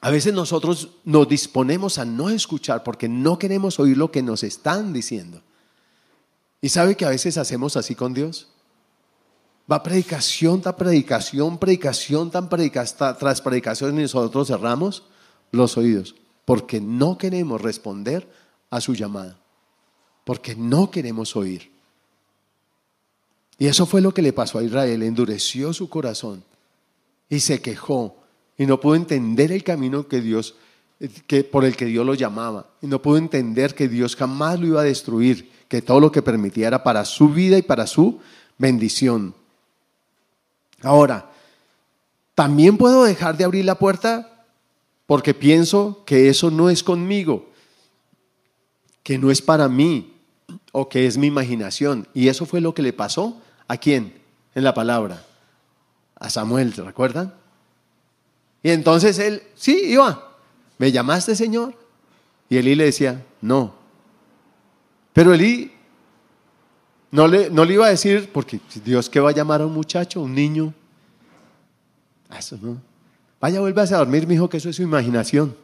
[0.00, 4.42] A veces nosotros nos disponemos a no escuchar porque no queremos oír lo que nos
[4.42, 5.40] están diciendo.
[6.60, 8.48] ¿Y sabe que a veces hacemos así con Dios?
[9.70, 15.04] Va predicación tras predicación, predicación tan tras predicación y nosotros cerramos
[15.52, 18.28] los oídos porque no queremos responder
[18.70, 19.38] a su llamada,
[20.24, 21.70] porque no queremos oír.
[23.58, 26.42] Y eso fue lo que le pasó a Israel, endureció su corazón
[27.28, 28.16] y se quejó.
[28.58, 30.54] Y no pudo entender el camino que Dios
[31.26, 32.66] que por el que Dios lo llamaba.
[32.80, 36.22] Y no pudo entender que Dios jamás lo iba a destruir, que todo lo que
[36.22, 38.20] permitía era para su vida y para su
[38.58, 39.34] bendición.
[40.80, 41.30] Ahora,
[42.34, 44.46] también puedo dejar de abrir la puerta
[45.06, 47.50] porque pienso que eso no es conmigo,
[49.02, 50.11] que no es para mí
[50.72, 52.08] o que es mi imaginación.
[52.12, 53.40] Y eso fue lo que le pasó
[53.72, 54.12] ¿A quién?
[54.54, 55.24] En la palabra.
[56.16, 57.32] A Samuel, ¿se recuerdan?
[58.62, 60.36] Y entonces él, sí, iba.
[60.76, 61.74] ¿Me llamaste, Señor?
[62.50, 63.74] Y Elí le decía, no.
[65.14, 65.72] Pero Elí
[67.10, 69.72] no le, no le iba a decir, porque Dios que va a llamar a un
[69.72, 70.74] muchacho, un niño.
[72.36, 72.76] Eso no.
[73.40, 75.56] Vaya, vuélvase a dormir, mi hijo, que eso es su imaginación.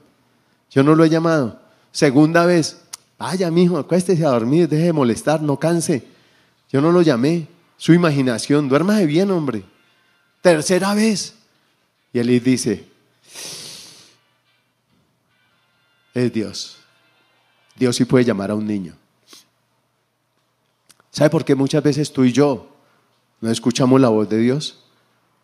[0.71, 1.61] Yo no lo he llamado.
[1.93, 2.83] Segunda vez,
[3.19, 6.05] vaya, mi hijo, acuéstese a dormir, deje de molestar, no canse.
[6.71, 9.65] Yo no lo llamé su imaginación, duérmase bien, hombre.
[10.41, 11.35] Tercera vez.
[12.13, 12.87] Y él dice,
[16.15, 16.79] es Dios.
[17.77, 18.95] Dios sí puede llamar a un niño.
[21.11, 22.69] ¿Sabe por qué muchas veces tú y yo
[23.41, 24.85] no escuchamos la voz de Dios?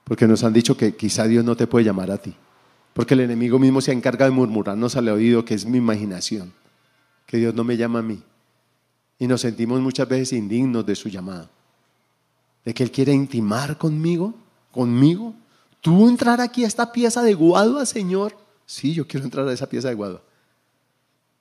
[0.05, 2.35] Porque nos han dicho que quizá Dios no te puede llamar a ti.
[2.93, 6.53] Porque el enemigo mismo se encarga de murmurarnos al oído que es mi imaginación,
[7.27, 8.22] que Dios no me llama a mí.
[9.18, 11.51] Y nos sentimos muchas veces indignos de su llamada.
[12.64, 14.35] De que Él quiere intimar conmigo,
[14.70, 15.35] conmigo.
[15.81, 18.37] ¿Tú entrar aquí a esta pieza de guadua, Señor?
[18.66, 20.22] Sí, yo quiero entrar a esa pieza de guadua.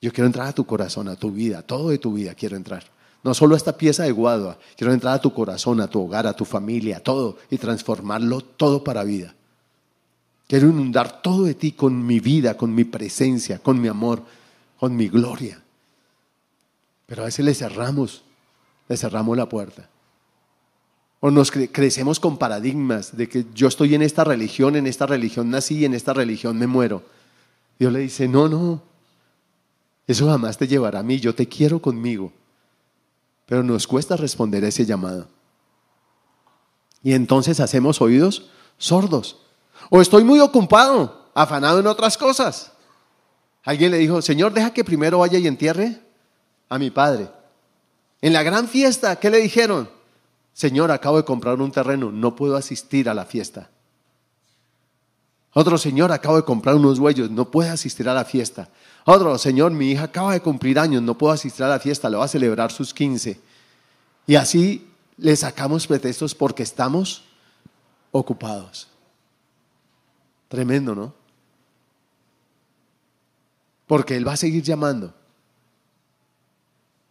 [0.02, 2.84] Yo quiero entrar a tu corazón, a tu vida, todo de tu vida quiero entrar.
[3.24, 6.28] No solo a esta pieza de guadua, quiero entrar a tu corazón, a tu hogar,
[6.28, 9.34] a tu familia, todo y transformarlo todo para vida.
[10.46, 14.22] Quiero inundar todo de ti con mi vida, con mi presencia, con mi amor,
[14.78, 15.62] con mi gloria.
[17.14, 18.24] Pero a veces le cerramos,
[18.88, 19.88] le cerramos la puerta.
[21.20, 25.51] O nos crecemos con paradigmas de que yo estoy en esta religión, en esta religión
[25.51, 27.03] nací y en esta religión me muero.
[27.78, 28.82] Dios le dice, no, no,
[30.07, 32.34] eso jamás te llevará a mí, yo te quiero conmigo.
[33.45, 35.28] Pero nos cuesta responder a ese llamado.
[37.03, 38.49] Y entonces hacemos oídos
[38.80, 39.38] sordos.
[39.91, 42.72] O estoy muy ocupado, afanado en otras cosas.
[43.61, 46.03] Alguien le dijo, Señor, deja que primero vaya y entierre
[46.74, 47.30] a mi padre.
[48.19, 49.88] En la gran fiesta, ¿qué le dijeron?
[50.53, 53.69] Señor, acabo de comprar un terreno, no puedo asistir a la fiesta.
[55.53, 58.69] Otro señor, acabo de comprar unos huellos, no puede asistir a la fiesta.
[59.05, 62.17] Otro, Señor, mi hija acaba de cumplir años, no puedo asistir a la fiesta, le
[62.17, 63.39] va a celebrar sus 15.
[64.26, 67.24] Y así le sacamos pretextos porque estamos
[68.11, 68.88] ocupados.
[70.47, 71.13] Tremendo, ¿no?
[73.86, 75.13] Porque Él va a seguir llamando.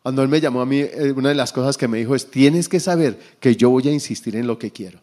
[0.03, 2.31] Cuando Él me llamó a mí, eh, una de las cosas que me dijo es,
[2.31, 4.99] tienes que saber que yo voy a insistir en lo que quiero.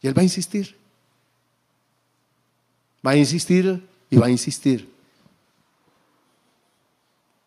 [0.00, 0.76] Y Él va a insistir.
[3.06, 4.92] Va a insistir y va a insistir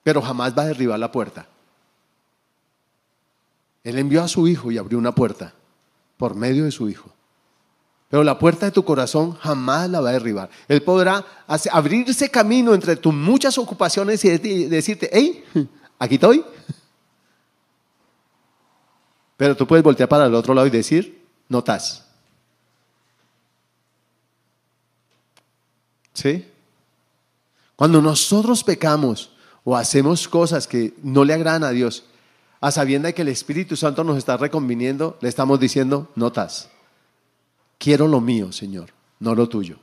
[0.06, 1.48] pero jamás va a derribar la puerta.
[3.84, 5.52] Él envió a su hijo y abrió una puerta
[6.16, 7.10] por medio de su hijo.
[8.08, 10.52] Pero la puerta de tu corazón jamás la va a derribar.
[10.68, 11.26] Él podrá
[11.72, 14.30] abrirse camino entre tus muchas ocupaciones y
[14.68, 15.44] decirte, hey,
[16.00, 16.44] aquí estoy.
[19.38, 21.64] Pero tú puedes voltear para el otro lado y decir, no.
[26.14, 26.48] ¿Sí?
[27.76, 29.32] Cuando nosotros pecamos,
[29.66, 32.06] o hacemos cosas que no le agradan a Dios,
[32.62, 36.70] a sabienda de que el Espíritu Santo nos está reconviniendo, le estamos diciendo, notas,
[37.78, 39.78] quiero lo mío, Señor, no lo tuyo.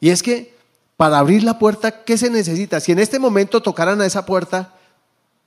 [0.00, 0.54] Y es que
[0.96, 2.80] para abrir la puerta, ¿qué se necesita?
[2.80, 4.74] Si en este momento tocaran a esa puerta,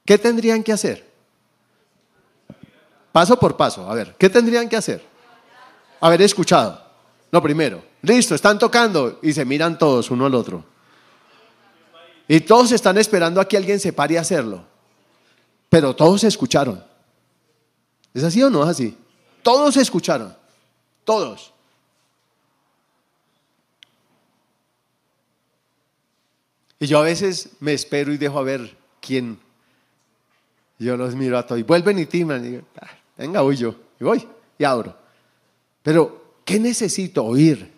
[0.06, 1.12] ¿qué tendrían que hacer?
[3.12, 5.06] Paso por paso, a ver, ¿qué tendrían que hacer?
[6.02, 6.82] Haber escuchado.
[7.32, 10.64] Lo primero, listo, están tocando y se miran todos uno al otro.
[12.28, 14.64] Y todos están esperando a que alguien se pare a hacerlo.
[15.70, 16.84] Pero todos escucharon.
[18.14, 18.98] ¿Es así o no es así?
[19.42, 20.36] Todos escucharon.
[21.04, 21.54] Todos.
[26.80, 29.40] Y yo a veces me espero y dejo a ver quién.
[30.80, 31.60] Yo los miro a todos.
[31.60, 32.44] Y vuelven y timan.
[32.46, 33.42] Y digo, ah, venga.
[33.44, 34.96] Y voy y abro.
[35.82, 37.72] Pero, ¿qué necesito oír?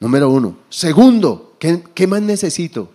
[0.00, 0.58] Número uno.
[0.68, 2.90] Segundo, ¿qué, qué más necesito?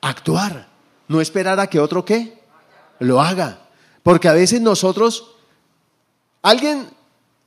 [0.00, 0.68] actuar,
[1.08, 2.38] no esperar a que otro qué
[2.98, 3.58] lo haga.
[4.02, 5.34] Porque a veces nosotros,
[6.42, 6.88] alguien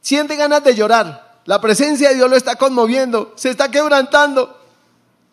[0.01, 4.59] siente ganas de llorar, la presencia de Dios lo está conmoviendo, se está quebrantando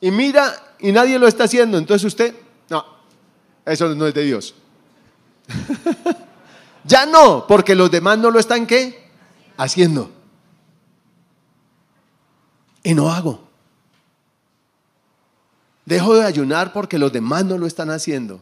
[0.00, 1.76] y mira y nadie lo está haciendo.
[1.78, 2.34] Entonces usted,
[3.68, 4.54] eso no es de Dios.
[6.84, 9.08] ya no, porque los demás no lo están qué
[9.56, 10.10] haciendo.
[12.82, 13.48] Y no hago.
[15.84, 18.40] Dejo de ayunar porque los demás no lo están haciendo.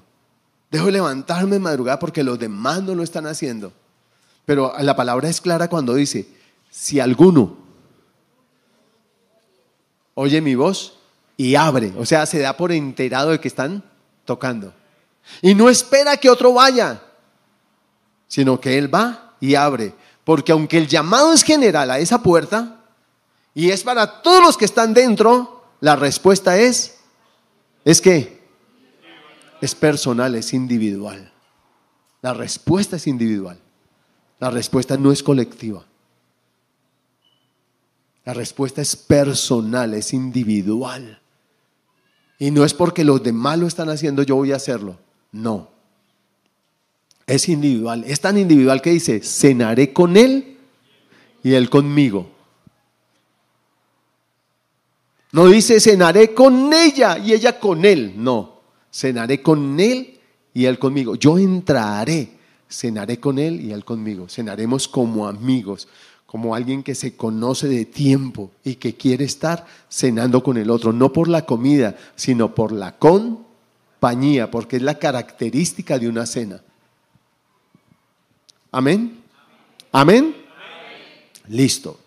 [0.70, 3.72] Dejo de levantarme en madrugada porque los demás no lo están haciendo.
[4.44, 6.28] Pero la palabra es clara cuando dice,
[6.70, 7.56] si alguno
[10.14, 10.98] oye mi voz
[11.36, 13.82] y abre, o sea, se da por enterado de que están
[14.24, 14.72] tocando.
[15.42, 17.02] Y no espera que otro vaya,
[18.26, 19.94] sino que él va y abre.
[20.24, 22.80] Porque aunque el llamado es general a esa puerta
[23.54, 26.96] y es para todos los que están dentro, la respuesta es
[27.84, 28.42] es que
[29.60, 31.32] es personal, es individual.
[32.20, 33.60] La respuesta es individual.
[34.40, 35.84] La respuesta no es colectiva.
[38.24, 41.20] La respuesta es personal, es individual.
[42.40, 44.98] Y no es porque los demás lo están haciendo, yo voy a hacerlo.
[45.36, 45.68] No.
[47.26, 48.04] Es individual.
[48.06, 50.56] Es tan individual que dice, cenaré con él
[51.42, 52.30] y él conmigo.
[55.32, 58.14] No dice cenaré con ella y ella con él.
[58.16, 58.60] No,
[58.90, 60.16] cenaré con él
[60.56, 61.16] y Él conmigo.
[61.16, 62.30] Yo entraré,
[62.66, 64.26] cenaré con Él y Él conmigo.
[64.26, 65.86] Cenaremos como amigos,
[66.24, 70.94] como alguien que se conoce de tiempo y que quiere estar cenando con el otro,
[70.94, 72.96] no por la comida, sino por la
[73.98, 76.60] compañía, porque es la característica de una cena.
[78.70, 79.22] Amén.
[79.90, 80.36] Amén.
[81.48, 81.98] Listo.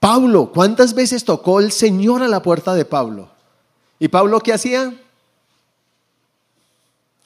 [0.00, 3.30] Pablo, ¿cuántas veces tocó el Señor a la puerta de Pablo?
[3.98, 4.92] ¿Y Pablo qué hacía?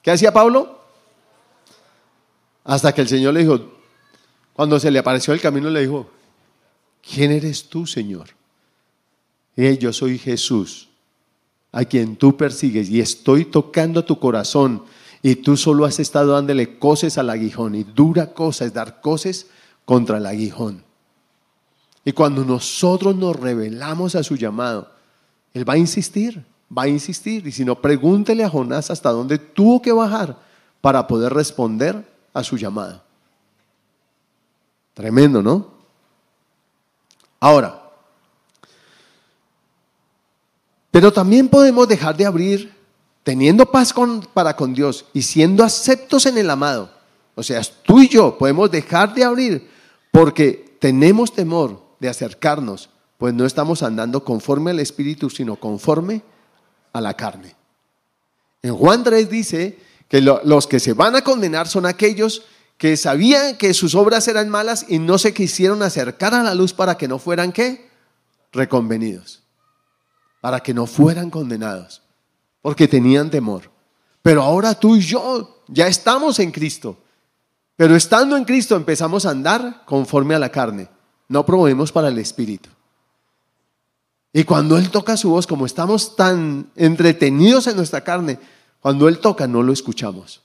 [0.01, 0.81] ¿Qué hacía Pablo?
[2.63, 3.59] Hasta que el Señor le dijo,
[4.53, 6.09] cuando se le apareció el camino, le dijo,
[7.01, 8.29] ¿quién eres tú, Señor?
[9.55, 10.89] Yo soy Jesús,
[11.75, 14.83] a quien tú persigues, y estoy tocando tu corazón,
[15.21, 19.47] y tú solo has estado dándole cosas al aguijón, y dura cosa es dar cosas
[19.83, 20.85] contra el aguijón.
[22.05, 24.89] Y cuando nosotros nos revelamos a su llamado,
[25.53, 26.45] Él va a insistir,
[26.75, 27.45] va a insistir.
[27.45, 30.39] Y si no, pregúntele a Jonás hasta dónde tuvo que bajar
[30.79, 33.03] para poder responder a su llamado.
[34.93, 35.73] Tremendo, ¿no?
[37.41, 37.84] Ahora,
[40.95, 42.73] pero también podemos dejar de abrir
[43.21, 46.89] teniendo paz con, para con Dios y siendo aceptos en el amado.
[47.35, 49.69] O sea, tú y yo podemos dejar de abrir
[50.09, 56.21] porque tenemos temor de acercarnos, pues no estamos andando conforme al Espíritu, sino conforme
[56.93, 57.57] a la carne.
[58.61, 59.77] En Juan 3 dice
[60.07, 62.43] que los que se van a condenar son aquellos
[62.77, 66.71] que sabían que sus obras eran malas y no se quisieron acercar a la luz
[66.71, 67.89] para que no fueran qué?
[68.53, 69.44] Reconvenidos.
[70.45, 72.03] Para que no fueran condenados.
[72.61, 73.71] Porque tenían temor.
[74.21, 76.99] Pero ahora tú y yo ya estamos en Cristo.
[77.75, 80.87] Pero estando en Cristo empezamos a andar conforme a la carne
[81.29, 82.69] no promovemos para el Espíritu.
[84.31, 88.37] Y cuando Él toca su voz, como estamos tan entretenidos en nuestra carne,
[88.81, 90.43] cuando Él toca no lo escuchamos.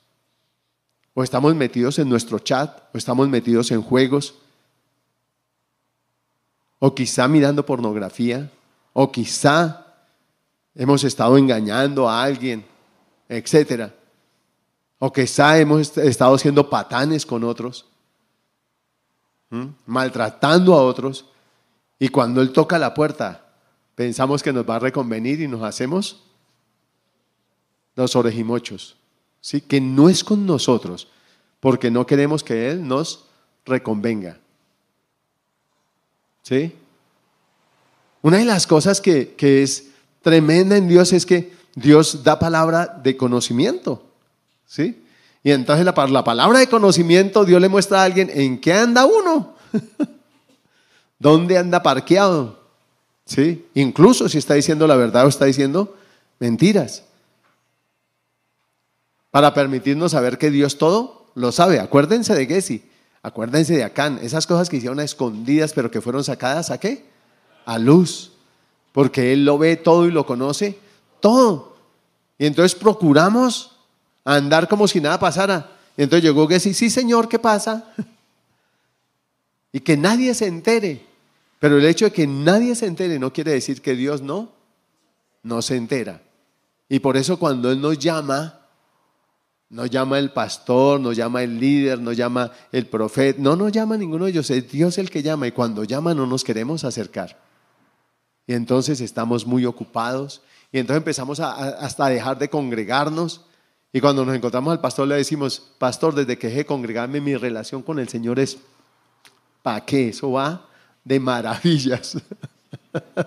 [1.13, 4.37] O estamos metidos en nuestro chat, o estamos metidos en juegos,
[6.79, 8.51] o quizá mirando pornografía,
[8.95, 9.90] o quizá
[10.75, 12.65] hemos estado engañando a alguien,
[13.29, 13.95] etcétera.
[14.99, 17.87] O quizá hemos estado siendo patanes con otros
[19.87, 21.27] maltratando a otros,
[21.99, 23.53] y cuando Él toca la puerta,
[23.95, 26.23] pensamos que nos va a reconvenir y nos hacemos
[27.97, 28.97] los orejimochos,
[29.41, 29.61] ¿sí?
[29.61, 31.09] que no es con nosotros,
[31.59, 33.27] porque no queremos que Él nos
[33.67, 34.39] reconvenga.
[36.43, 36.73] ¿Sí?
[38.23, 39.90] Una de las cosas que, que es
[40.23, 44.03] tremenda en Dios es que Dios da palabra de conocimiento.
[44.67, 45.05] ¿Sí?
[45.43, 49.07] Y entonces la, la palabra de conocimiento, Dios le muestra a alguien en qué anda
[49.07, 49.55] uno.
[51.19, 52.61] ¿Dónde anda parqueado?
[53.25, 53.67] ¿Sí?
[53.75, 55.97] Incluso si está diciendo la verdad o está diciendo
[56.39, 57.05] mentiras.
[59.31, 61.79] Para permitirnos saber que Dios todo lo sabe.
[61.79, 62.83] Acuérdense de Gessi,
[63.23, 67.05] acuérdense de Acán, esas cosas que hicieron escondidas pero que fueron sacadas a qué?
[67.65, 68.33] A luz.
[68.93, 70.79] Porque Él lo ve todo y lo conoce
[71.21, 71.77] todo.
[72.39, 73.77] Y entonces procuramos
[74.25, 75.77] andar como si nada pasara.
[75.97, 77.93] Y entonces llegó Gessi, sí Señor, ¿qué pasa?
[79.73, 81.07] Y que nadie se entere.
[81.61, 84.51] Pero el hecho de que nadie se entere no quiere decir que Dios no,
[85.45, 86.21] no se entera.
[86.89, 88.61] Y por eso cuando Él nos llama,
[89.69, 93.97] nos llama el pastor, nos llama el líder, nos llama el profeta, no nos llama
[93.97, 97.39] ninguno de ellos, es Dios el que llama y cuando llama no nos queremos acercar.
[98.51, 100.43] Y entonces estamos muy ocupados
[100.73, 103.43] y entonces empezamos hasta a dejar de congregarnos
[103.93, 107.37] y cuando nos encontramos al pastor le decimos, pastor, desde que dejé de congregarme mi
[107.37, 108.59] relación con el Señor es,
[109.63, 110.09] ¿para qué?
[110.09, 110.69] Eso va
[111.05, 112.19] de maravillas.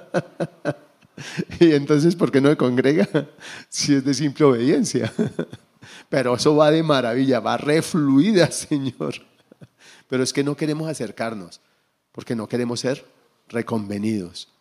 [1.61, 3.07] y entonces, ¿por qué no me congrega?
[3.69, 5.09] Si es de simple obediencia.
[6.09, 9.13] Pero eso va de maravilla, va refluida, Señor.
[10.09, 11.61] Pero es que no queremos acercarnos,
[12.11, 13.05] porque no queremos ser
[13.47, 14.52] reconvenidos.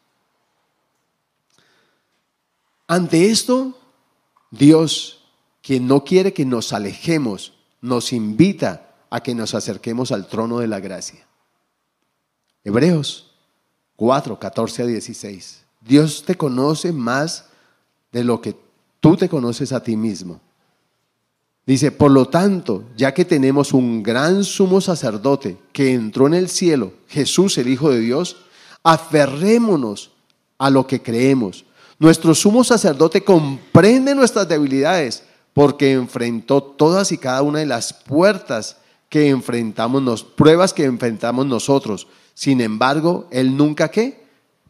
[2.92, 3.72] Ante esto,
[4.50, 5.24] Dios
[5.62, 10.66] quien no quiere que nos alejemos, nos invita a que nos acerquemos al trono de
[10.66, 11.26] la gracia.
[12.62, 13.32] Hebreos
[13.96, 15.64] 4, 14 a 16.
[15.80, 17.46] Dios te conoce más
[18.12, 18.56] de lo que
[19.00, 20.42] tú te conoces a ti mismo.
[21.64, 26.50] Dice, por lo tanto, ya que tenemos un gran sumo sacerdote que entró en el
[26.50, 28.36] cielo, Jesús el Hijo de Dios,
[28.82, 30.10] aferrémonos
[30.58, 31.64] a lo que creemos.
[32.02, 35.22] Nuestro sumo sacerdote comprende nuestras debilidades
[35.52, 38.76] porque enfrentó todas y cada una de las puertas
[39.08, 42.08] que enfrentamos, pruebas que enfrentamos nosotros.
[42.34, 44.20] Sin embargo, él nunca qué?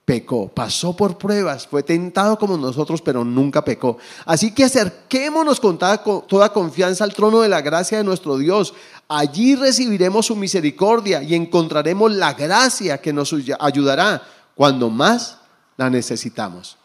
[0.05, 3.97] pecó, pasó por pruebas, fue tentado como nosotros, pero nunca pecó.
[4.27, 8.75] Así que acerquémonos con toda, confianza al trono de la gracia de nuestro Dios.
[9.09, 14.23] Allí recibiremos su misericordia y encontraremos la gracia que nos ayudará
[14.55, 15.39] cuando más
[15.79, 16.77] la necesitamos.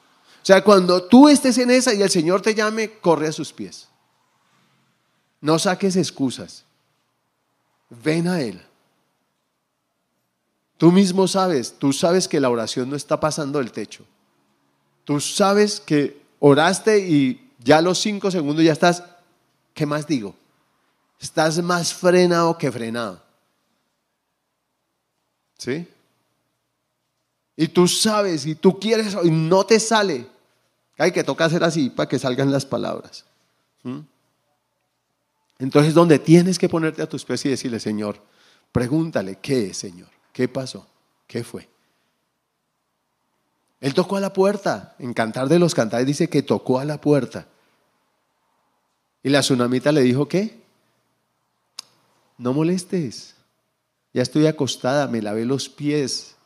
[0.48, 3.52] O sea, cuando tú estés en esa y el Señor te llame, corre a sus
[3.52, 3.90] pies.
[5.42, 6.64] No saques excusas.
[7.90, 8.66] Ven a Él.
[10.78, 14.06] Tú mismo sabes, tú sabes que la oración no está pasando del techo.
[15.04, 19.04] Tú sabes que oraste y ya a los cinco segundos ya estás,
[19.74, 20.34] ¿qué más digo?
[21.20, 23.22] Estás más frenado que frenado.
[25.58, 25.86] ¿Sí?
[27.58, 30.37] Y tú sabes y tú quieres y no te sale.
[30.98, 33.26] Hay que toca hacer así para que salgan las palabras.
[35.60, 38.20] Entonces, donde tienes que ponerte a tus pies y decirle, Señor,
[38.72, 40.10] pregúntale, ¿qué es, Señor?
[40.34, 40.88] ¿Qué pasó?
[41.28, 41.68] ¿Qué fue?
[43.80, 44.96] Él tocó a la puerta.
[45.00, 47.48] En Cantar de los Cantares dice que tocó a la puerta.
[49.24, 50.60] Y la tsunamita le dijo, ¿qué?
[52.38, 53.36] No molestes.
[54.14, 56.37] Ya estoy acostada, me lavé los pies.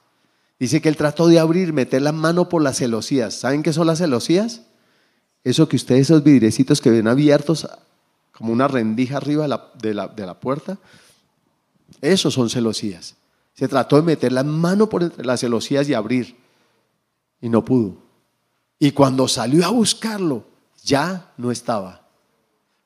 [0.61, 3.33] Dice que él trató de abrir, meter la mano por las celosías.
[3.33, 4.61] ¿Saben qué son las celosías?
[5.43, 7.67] Eso que ustedes, esos vidrecitos que ven abiertos,
[8.31, 9.41] como una rendija arriba
[9.81, 10.77] de la, de la puerta,
[11.99, 13.15] esos son celosías.
[13.55, 16.37] Se trató de meter la mano por entre las celosías y abrir.
[17.41, 17.97] Y no pudo.
[18.77, 20.45] Y cuando salió a buscarlo,
[20.83, 22.07] ya no estaba.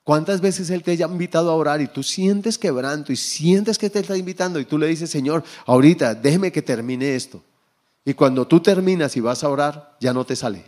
[0.05, 3.89] ¿Cuántas veces Él te ha invitado a orar y tú sientes quebranto y sientes que
[3.89, 7.43] te está invitando y tú le dices, Señor, ahorita déjeme que termine esto?
[8.05, 10.63] Y cuando tú terminas y vas a orar, ya no te sale.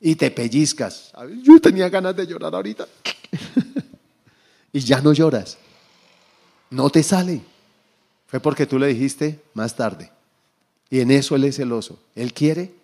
[0.00, 1.12] Y te pellizcas.
[1.42, 2.86] Yo tenía ganas de llorar ahorita.
[4.72, 5.56] y ya no lloras.
[6.70, 7.40] No te sale.
[8.26, 10.12] Fue porque tú le dijiste más tarde.
[10.90, 11.98] Y en eso Él es celoso.
[12.14, 12.74] Él quiere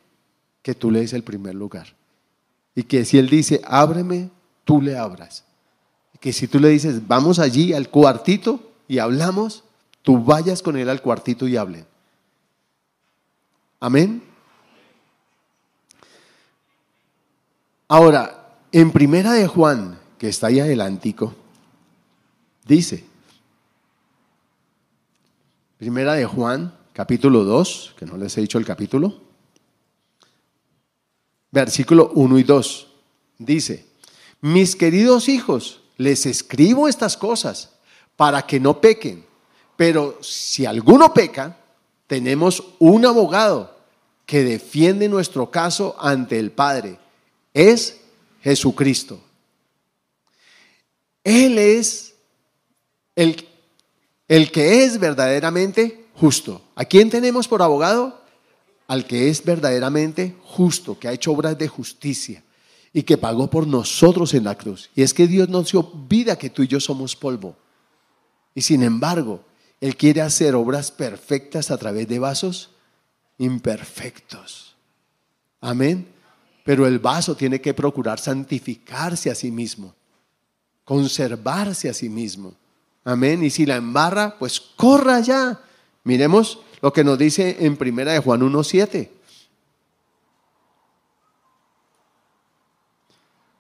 [0.62, 1.94] que tú le des el primer lugar.
[2.74, 4.30] Y que si Él dice, ábreme,
[4.64, 5.44] tú le abras.
[6.14, 9.62] Y que si tú le dices, vamos allí al cuartito y hablamos,
[10.04, 11.84] tú vayas con Él al cuartito y hablen.
[13.80, 14.22] Amén.
[17.88, 21.34] Ahora, en primera de Juan, que está ahí adelantico,
[22.64, 23.04] dice,
[25.84, 29.20] Primera de Juan, capítulo 2, que no les he dicho el capítulo.
[31.50, 32.86] Versículo 1 y 2.
[33.38, 33.84] Dice,
[34.40, 37.72] mis queridos hijos, les escribo estas cosas
[38.16, 39.26] para que no pequen.
[39.76, 41.56] Pero si alguno peca,
[42.06, 43.76] tenemos un abogado
[44.26, 46.98] que defiende nuestro caso ante el Padre.
[47.52, 48.00] Es
[48.42, 49.20] Jesucristo.
[51.24, 52.14] Él es
[53.16, 53.48] el
[54.28, 56.62] el que es verdaderamente justo.
[56.74, 58.20] ¿A quién tenemos por abogado?
[58.86, 62.42] Al que es verdaderamente justo, que ha hecho obras de justicia
[62.92, 64.90] y que pagó por nosotros en la cruz.
[64.94, 67.56] Y es que Dios no se olvida que tú y yo somos polvo.
[68.54, 69.40] Y sin embargo,
[69.84, 72.70] Él quiere hacer obras perfectas a través de vasos
[73.36, 74.74] imperfectos.
[75.60, 76.08] Amén.
[76.64, 79.94] Pero el vaso tiene que procurar santificarse a sí mismo,
[80.86, 82.54] conservarse a sí mismo.
[83.04, 83.44] Amén.
[83.44, 85.60] Y si la embarra, pues corra ya.
[86.02, 89.10] Miremos lo que nos dice en primera de Juan 1.7.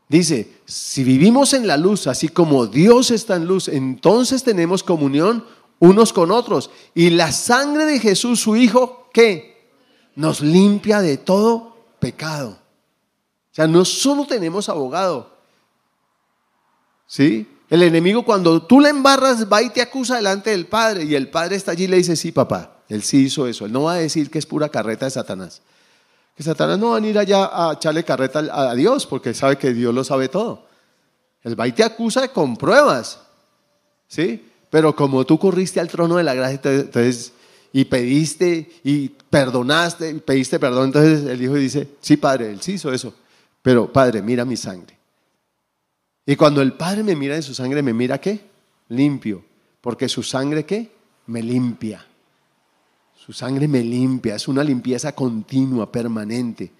[0.08, 5.44] Dice, si vivimos en la luz, así como Dios está en luz, entonces tenemos comunión
[5.84, 6.70] unos con otros.
[6.94, 9.70] Y la sangre de Jesús, su Hijo, ¿qué?
[10.14, 12.50] Nos limpia de todo pecado.
[12.50, 15.30] O sea, no solo tenemos abogado,
[17.06, 17.48] ¿sí?
[17.70, 21.30] El enemigo cuando tú le embarras va y te acusa delante del Padre y el
[21.30, 23.64] Padre está allí y le dice, sí, papá, él sí hizo eso.
[23.64, 25.62] Él no va a decir que es pura carreta de Satanás.
[26.36, 29.72] Que Satanás no va a ir allá a echarle carreta a Dios porque sabe que
[29.72, 30.66] Dios lo sabe todo.
[31.42, 33.20] Él va y te acusa con pruebas.
[34.08, 34.50] ¿Sí?
[34.74, 37.32] Pero como tú corriste al trono de la gracia entonces,
[37.72, 42.72] y pediste y perdonaste y pediste perdón, entonces el hijo dice, sí, padre, él sí
[42.72, 43.14] hizo eso.
[43.62, 44.98] Pero padre, mira mi sangre.
[46.26, 48.40] Y cuando el Padre me mira en su sangre, ¿me mira qué?
[48.88, 49.44] Limpio.
[49.80, 50.90] Porque su sangre qué?
[51.28, 52.04] Me limpia.
[53.14, 54.34] Su sangre me limpia.
[54.34, 56.72] Es una limpieza continua, permanente.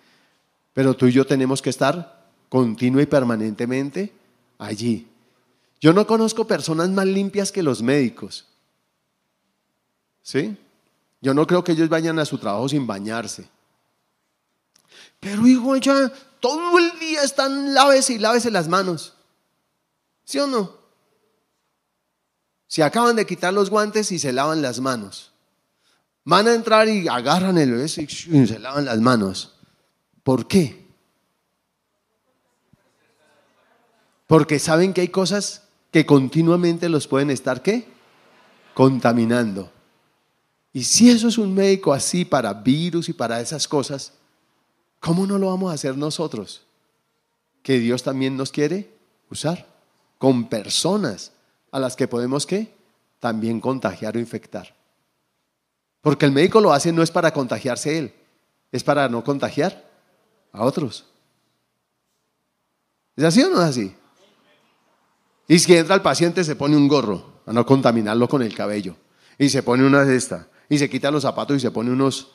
[0.73, 4.13] Pero tú y yo tenemos que estar continua y permanentemente
[4.59, 5.07] allí.
[5.85, 8.47] Yo no conozco personas más limpias que los médicos.
[10.23, 10.57] ¿Sí?
[11.21, 13.47] Yo no creo que ellos vayan a su trabajo sin bañarse.
[15.21, 16.11] Pero hijo, ya
[16.41, 19.13] todo el día están lávese y lávese las manos.
[20.25, 20.75] ¿Sí o no?
[22.67, 25.33] Se acaban de quitar los guantes y se lavan las manos.
[26.25, 29.53] Van a entrar y agarran el beso y se lavan las manos.
[30.23, 30.89] ¿Por qué?
[34.27, 35.64] Porque saben que hay cosas
[35.95, 37.87] que continuamente los pueden estar, ¿qué?
[38.75, 39.71] Contaminando.
[40.73, 44.13] Y si eso es un médico así para virus y para esas cosas,
[44.99, 46.63] ¿cómo no lo vamos a hacer nosotros?
[47.63, 48.91] Que Dios también nos quiere
[49.31, 49.69] usar
[50.19, 51.31] con personas
[51.71, 52.75] a las que podemos, ¿qué?
[53.21, 54.75] También contagiar o infectar.
[56.01, 58.15] Porque el médico lo hace no es para contagiarse él,
[58.73, 59.89] es para no contagiar
[60.51, 61.05] a otros.
[63.15, 63.95] ¿Es así o no es así?
[65.47, 68.97] Y si entra el paciente se pone un gorro a no contaminarlo con el cabello.
[69.39, 70.47] Y se pone una de estas.
[70.69, 72.33] Y se quita los zapatos y se pone unos,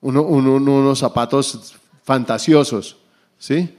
[0.00, 1.74] unos zapatos
[2.04, 2.96] fantasiosos.
[3.38, 3.76] ¿Sí?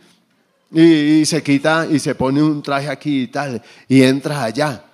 [0.72, 3.62] Y, se quita y se pone un traje aquí y tal.
[3.88, 4.86] Y entra allá.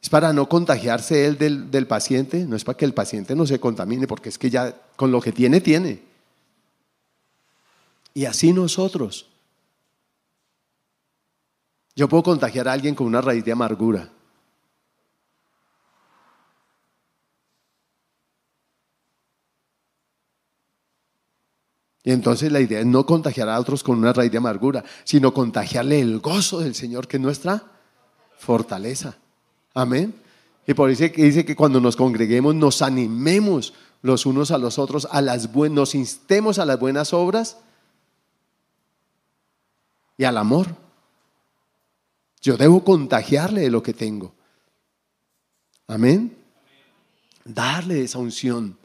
[0.00, 2.44] Es para no contagiarse él del, del paciente.
[2.44, 5.20] No es para que el paciente no se contamine, porque es que ya con lo
[5.20, 6.02] que tiene, tiene.
[8.14, 9.27] Y así nosotros.
[11.98, 14.08] Yo puedo contagiar a alguien con una raíz de amargura.
[22.04, 25.34] Y entonces la idea es no contagiar a otros con una raíz de amargura, sino
[25.34, 27.64] contagiarle el gozo del Señor, que es nuestra
[28.38, 29.16] fortaleza.
[29.74, 30.14] Amén.
[30.68, 35.08] Y por eso dice que cuando nos congreguemos nos animemos los unos a los otros,
[35.10, 37.56] a las nos instemos a las buenas obras
[40.16, 40.87] y al amor.
[42.40, 44.32] Yo debo contagiarle de lo que tengo.
[45.86, 46.36] Amén.
[47.44, 48.78] Darle esa unción.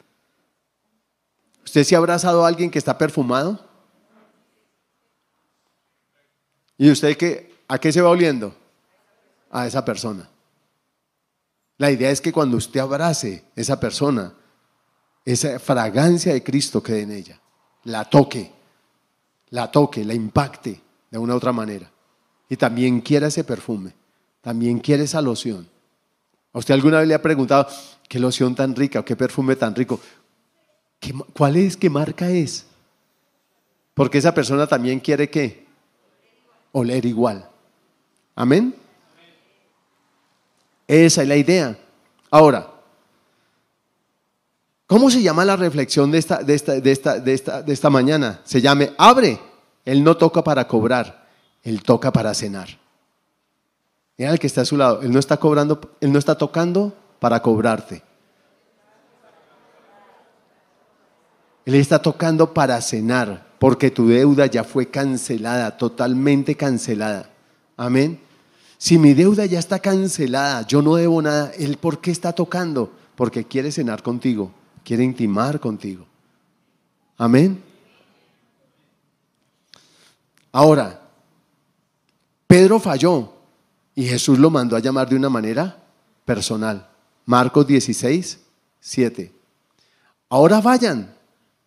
[1.64, 3.64] ¿Usted se ha abrazado a alguien que está perfumado?
[6.76, 8.54] ¿Y usted qué, a qué se va oliendo?
[9.50, 10.28] A esa persona.
[11.78, 14.34] La idea es que cuando usted abrace a esa persona,
[15.24, 17.40] esa fragancia de Cristo quede en ella,
[17.84, 18.52] la toque,
[19.50, 20.80] la toque, la impacte
[21.10, 21.93] de una u otra manera
[22.48, 23.92] y también quiere ese perfume,
[24.40, 25.68] también quiere esa loción.
[26.52, 27.66] ¿A usted alguna vez le ha preguntado
[28.08, 30.00] qué loción tan rica o qué perfume tan rico?
[31.32, 31.76] ¿Cuál es?
[31.76, 32.66] ¿Qué marca es?
[33.92, 35.66] Porque esa persona también quiere qué?
[36.72, 37.48] Oler igual.
[38.34, 38.74] Amén.
[40.86, 41.78] Esa es la idea.
[42.30, 42.68] Ahora,
[44.86, 47.90] ¿cómo se llama la reflexión de esta, de esta, de esta, de esta, de esta
[47.90, 48.40] mañana?
[48.44, 49.38] Se llame Abre.
[49.84, 51.23] Él no toca para cobrar.
[51.64, 52.68] Él toca para cenar.
[54.16, 56.94] Mira el que está a su lado, Él no está cobrando, Él no está tocando
[57.18, 58.02] para cobrarte.
[61.64, 67.30] Él está tocando para cenar, porque tu deuda ya fue cancelada, totalmente cancelada.
[67.76, 68.20] Amén.
[68.76, 72.92] Si mi deuda ya está cancelada, yo no debo nada, ¿Él por qué está tocando?
[73.16, 74.52] Porque quiere cenar contigo,
[74.84, 76.06] quiere intimar contigo.
[77.16, 77.62] Amén.
[80.52, 81.00] Ahora,
[82.54, 83.32] Pedro falló
[83.96, 85.76] y Jesús lo mandó a llamar de una manera
[86.24, 86.88] personal.
[87.26, 88.38] Marcos 16,
[88.78, 89.32] 7.
[90.28, 91.12] Ahora vayan,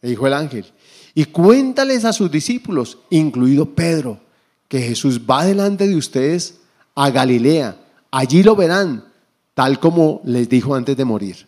[0.01, 0.65] dijo el ángel,
[1.13, 4.21] y cuéntales a sus discípulos, incluido Pedro,
[4.69, 6.59] que Jesús va delante de ustedes
[6.95, 7.77] a Galilea.
[8.09, 9.03] Allí lo verán,
[9.55, 11.47] tal como les dijo antes de morir.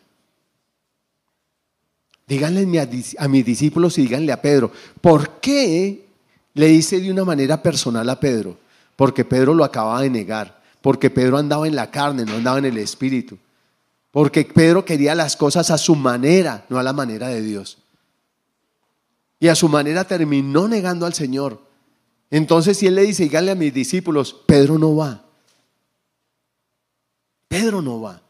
[2.27, 2.77] Díganle
[3.17, 4.69] a mis discípulos y díganle a Pedro,
[4.99, 6.07] ¿por qué
[6.55, 8.67] le dice de una manera personal a Pedro?
[8.99, 12.65] Porque Pedro lo acababa de negar, porque Pedro andaba en la carne, no andaba en
[12.65, 13.37] el espíritu,
[14.11, 17.77] porque Pedro quería las cosas a su manera, no a la manera de Dios.
[19.39, 21.61] Y a su manera terminó negando al Señor.
[22.29, 25.23] Entonces, si él le dice, díganle a mis discípulos, Pedro no va.
[27.47, 28.21] Pedro no va.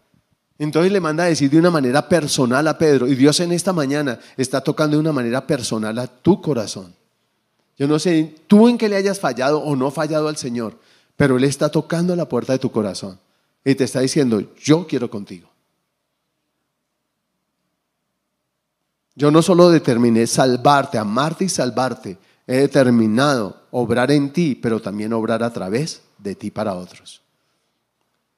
[0.59, 3.07] Entonces le manda a decir de una manera personal a Pedro.
[3.07, 6.98] Y Dios en esta mañana está tocando de una manera personal a tu corazón.
[7.79, 10.77] Yo no sé tú en qué le hayas fallado o no fallado al Señor,
[11.15, 13.17] pero Él está tocando la puerta de tu corazón
[13.63, 15.49] y te está diciendo, yo quiero contigo.
[19.15, 25.13] Yo no solo determiné salvarte, amarte y salvarte, he determinado obrar en ti, pero también
[25.13, 27.21] obrar a través de ti para otros.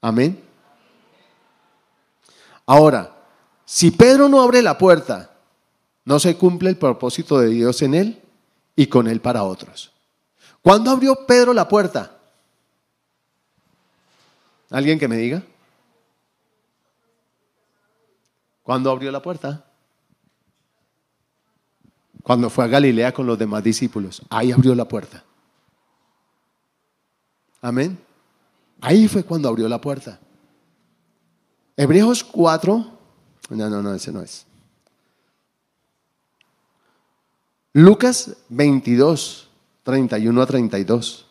[0.02, 0.40] Amén.
[2.68, 3.16] Ahora,
[3.66, 5.32] si Pedro no abre la puerta,
[6.06, 8.22] ¿no se cumple el propósito de Dios en él?
[8.76, 9.92] Y con él para otros.
[10.62, 12.18] ¿Cuándo abrió Pedro la puerta?
[14.70, 15.44] ¿Alguien que me diga?
[18.64, 19.66] ¿Cuándo abrió la puerta?
[22.24, 24.22] Cuando fue a Galilea con los demás discípulos.
[24.30, 25.24] Ahí abrió la puerta.
[27.62, 28.00] Amén.
[28.80, 30.20] Ahí fue cuando abrió la puerta.
[31.76, 33.00] Hebreos 4.
[33.50, 34.46] No, no, no, ese no es.
[37.74, 39.48] Lucas 22,
[39.84, 41.26] 31 a 32.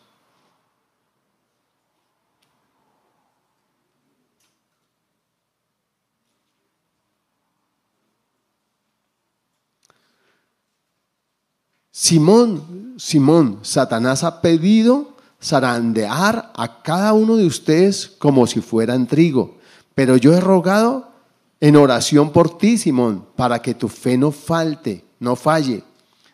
[11.91, 19.59] Simón, Simón, Satanás ha pedido zarandear a cada uno de ustedes como si fueran trigo.
[19.93, 21.11] Pero yo he rogado
[21.59, 25.83] en oración por ti, Simón, para que tu fe no falte, no falle.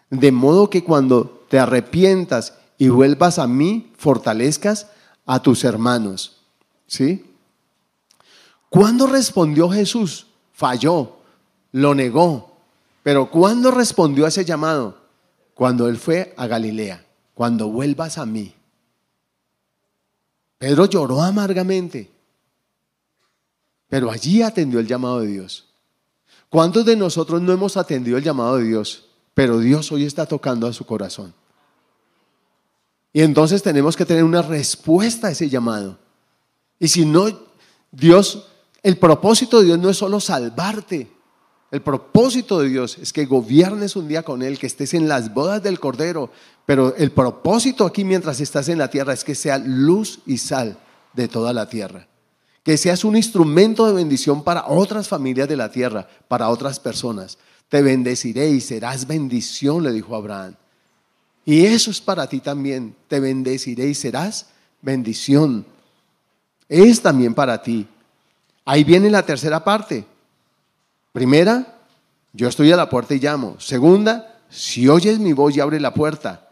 [0.09, 4.87] De modo que cuando te arrepientas y vuelvas a mí, fortalezcas
[5.25, 6.37] a tus hermanos.
[6.87, 7.25] ¿Sí?
[8.69, 10.27] ¿Cuándo respondió Jesús?
[10.53, 11.17] Falló,
[11.71, 12.57] lo negó.
[13.03, 14.97] Pero ¿cuándo respondió a ese llamado?
[15.53, 18.53] Cuando él fue a Galilea, cuando vuelvas a mí.
[20.57, 22.11] Pedro lloró amargamente,
[23.87, 25.67] pero allí atendió el llamado de Dios.
[26.49, 29.06] ¿Cuántos de nosotros no hemos atendido el llamado de Dios?
[29.37, 31.31] Pero Dios hoy está tocando a su corazón.
[33.13, 35.99] Y entonces tenemos que tener una respuesta a ese llamado.
[36.79, 37.27] Y si no,
[37.91, 38.47] Dios,
[38.81, 41.11] el propósito de Dios no es solo salvarte.
[41.69, 45.31] El propósito de Dios es que gobiernes un día con Él, que estés en las
[45.31, 46.31] bodas del Cordero,
[46.65, 50.79] pero el propósito aquí mientras estás en la tierra es que sea luz y sal
[51.13, 52.07] de toda la tierra.
[52.63, 57.37] Que seas un instrumento de bendición para otras familias de la tierra, para otras personas.
[57.69, 60.55] Te bendeciré y serás bendición, le dijo Abraham.
[61.45, 62.95] Y eso es para ti también.
[63.07, 64.47] Te bendeciré y serás
[64.81, 65.65] bendición.
[66.69, 67.87] Es también para ti.
[68.65, 70.05] Ahí viene la tercera parte.
[71.13, 71.79] Primera,
[72.33, 73.59] yo estoy a la puerta y llamo.
[73.59, 76.49] Segunda, si oyes mi voz y abre la puerta,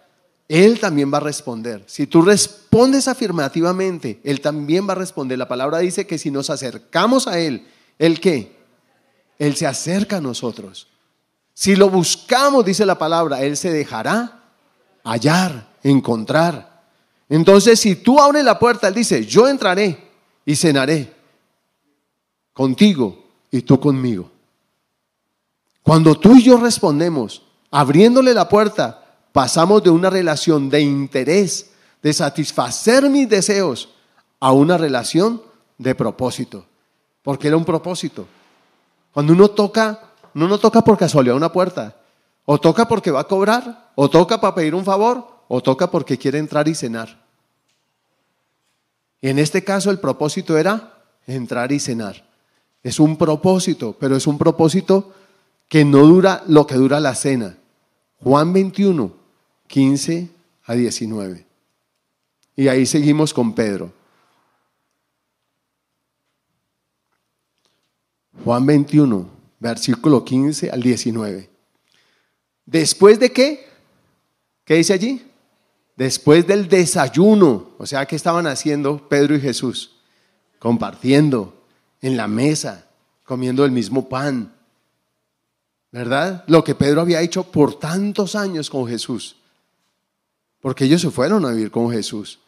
[0.48, 1.84] él también va a responder.
[1.88, 5.40] Si tú respondes afirmativamente, Él también va a responder.
[5.40, 7.66] La palabra dice que si nos acercamos a Él,
[8.00, 8.56] ¿Él qué?
[9.40, 10.88] Él se acerca a nosotros.
[11.56, 14.44] Si lo buscamos, dice la palabra, Él se dejará
[15.06, 16.84] hallar, encontrar.
[17.30, 20.12] Entonces, si tú abres la puerta, Él dice, yo entraré
[20.46, 21.16] y cenaré
[22.54, 24.30] contigo y tú conmigo.
[25.82, 31.72] Cuando tú y yo respondemos, abriéndole la puerta, pasamos de una relación de interés,
[32.04, 33.90] de satisfacer mis deseos,
[34.42, 35.42] a una relación
[35.78, 36.66] de propósito.
[37.24, 38.28] Porque era un propósito.
[39.14, 40.05] Cuando uno toca,
[40.36, 41.96] uno no toca por casualidad una puerta.
[42.44, 46.18] O toca porque va a cobrar, o toca para pedir un favor, o toca porque
[46.18, 47.24] quiere entrar y cenar.
[49.22, 50.94] Y en este caso el propósito era
[51.26, 52.28] entrar y cenar.
[52.84, 55.14] Es un propósito, pero es un propósito
[55.70, 57.58] que no dura lo que dura la cena.
[58.22, 59.12] Juan 21,
[59.68, 60.30] 15
[60.66, 61.46] a 19.
[62.58, 63.92] Y ahí seguimos con Pedro.
[68.44, 71.50] Juan 21, versículo 15 al 19.
[72.66, 73.68] Después de qué?
[74.64, 75.26] ¿Qué dice allí?
[75.96, 79.96] Después del desayuno, o sea, ¿qué estaban haciendo Pedro y Jesús?
[80.60, 81.64] Compartiendo
[82.02, 82.88] en la mesa,
[83.24, 84.54] comiendo el mismo pan.
[85.92, 86.44] ¿Verdad?
[86.48, 89.38] Lo que Pedro había hecho por tantos años con Jesús
[90.66, 92.40] porque ellos se fueron a vivir con Jesús.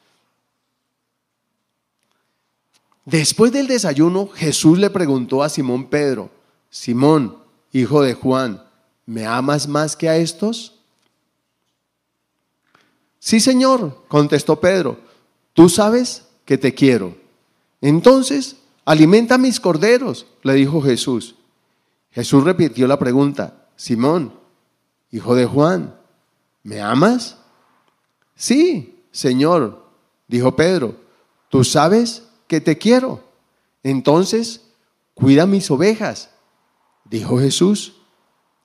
[3.05, 6.31] Después del desayuno, Jesús le preguntó a Simón Pedro,
[6.69, 7.37] Simón,
[7.71, 8.63] hijo de Juan,
[9.05, 10.79] ¿me amas más que a estos?
[13.19, 14.99] Sí, Señor, contestó Pedro,
[15.53, 17.15] tú sabes que te quiero.
[17.81, 21.35] Entonces, alimenta mis corderos, le dijo Jesús.
[22.11, 24.33] Jesús repitió la pregunta, Simón,
[25.11, 25.95] hijo de Juan,
[26.63, 27.37] ¿me amas?
[28.35, 29.85] Sí, Señor,
[30.27, 30.95] dijo Pedro,
[31.49, 33.23] tú sabes que te quiero.
[33.83, 34.61] Entonces,
[35.13, 36.29] cuida mis ovejas,
[37.09, 37.93] dijo Jesús.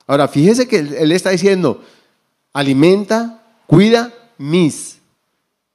[0.07, 1.83] Ahora, fíjese que él, está diciendo,
[2.51, 4.97] alimenta, cuida mis.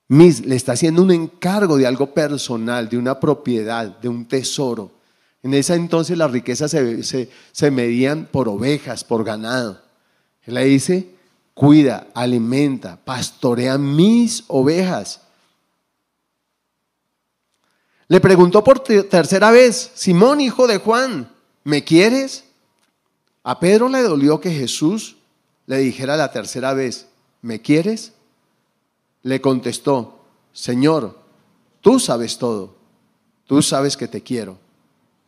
[0.08, 4.90] Mis, le está haciendo un encargo de algo personal, de una propiedad, de un tesoro.
[5.42, 9.80] En ese entonces las riquezas se, se medían por ovejas, por ganado.
[10.42, 11.14] Él le dice,
[11.54, 15.20] cuida, alimenta, pastorea mis ovejas.
[18.08, 21.30] Le preguntó por tercera vez, Simón, hijo de Juan,
[21.64, 22.47] ¿me quieres?
[23.48, 25.16] A Pedro le dolió que Jesús
[25.64, 27.06] le dijera la tercera vez,
[27.40, 28.12] ¿me quieres?
[29.22, 30.20] Le contestó,
[30.52, 31.18] Señor,
[31.80, 32.76] tú sabes todo,
[33.46, 34.58] tú sabes que te quiero.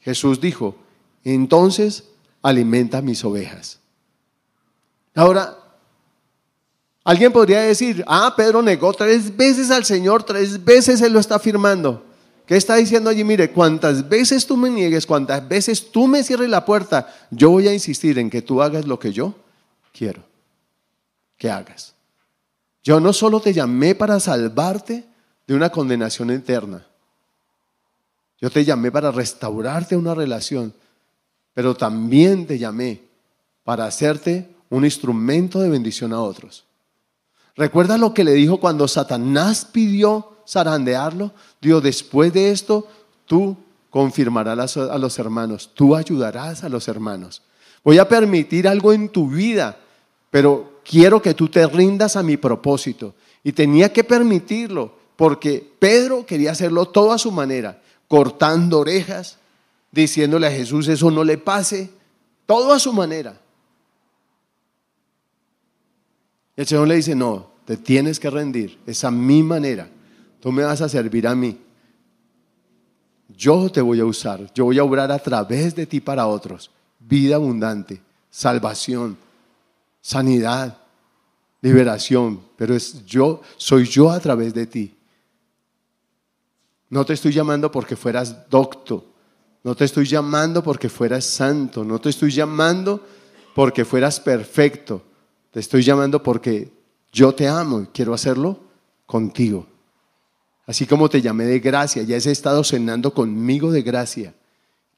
[0.00, 0.76] Jesús dijo,
[1.24, 2.04] entonces
[2.42, 3.80] alimenta mis ovejas.
[5.14, 5.56] Ahora,
[7.02, 11.36] Alguien podría decir, ah, Pedro negó tres veces al Señor, tres veces Él lo está
[11.36, 12.04] afirmando.
[12.50, 13.22] ¿Qué está diciendo allí?
[13.22, 17.68] Mire, cuantas veces tú me niegues, cuantas veces tú me cierres la puerta, yo voy
[17.68, 19.36] a insistir en que tú hagas lo que yo
[19.92, 20.24] quiero.
[21.38, 21.94] que hagas.
[22.82, 25.04] Yo no solo te llamé para salvarte
[25.46, 26.84] de una condenación eterna.
[28.40, 30.74] Yo te llamé para restaurarte una relación,
[31.54, 33.00] pero también te llamé
[33.62, 36.64] para hacerte un instrumento de bendición a otros.
[37.54, 41.32] ¿Recuerda lo que le dijo cuando Satanás pidió zarandearlo?
[41.60, 42.86] Dios, después de esto,
[43.26, 43.56] tú
[43.90, 47.42] confirmarás a los hermanos, tú ayudarás a los hermanos.
[47.82, 49.78] Voy a permitir algo en tu vida,
[50.30, 53.14] pero quiero que tú te rindas a mi propósito.
[53.42, 59.38] Y tenía que permitirlo, porque Pedro quería hacerlo todo a su manera, cortando orejas,
[59.90, 61.90] diciéndole a Jesús, eso no le pase,
[62.46, 63.40] todo a su manera.
[66.56, 69.88] El Señor le dice, no, te tienes que rendir, es a mi manera,
[70.40, 71.58] tú me vas a servir a mí.
[73.28, 76.70] Yo te voy a usar, yo voy a obrar a través de ti para otros.
[76.98, 79.16] Vida abundante, salvación,
[80.00, 80.76] sanidad,
[81.62, 84.94] liberación, pero es yo, soy yo a través de ti.
[86.88, 89.04] No te estoy llamando porque fueras docto,
[89.62, 93.04] no te estoy llamando porque fueras santo, no te estoy llamando
[93.54, 95.02] porque fueras perfecto.
[95.50, 96.70] Te estoy llamando porque
[97.12, 98.58] yo te amo y quiero hacerlo
[99.06, 99.66] contigo.
[100.70, 104.34] Así como te llamé de gracia, ya has estado cenando conmigo de gracia.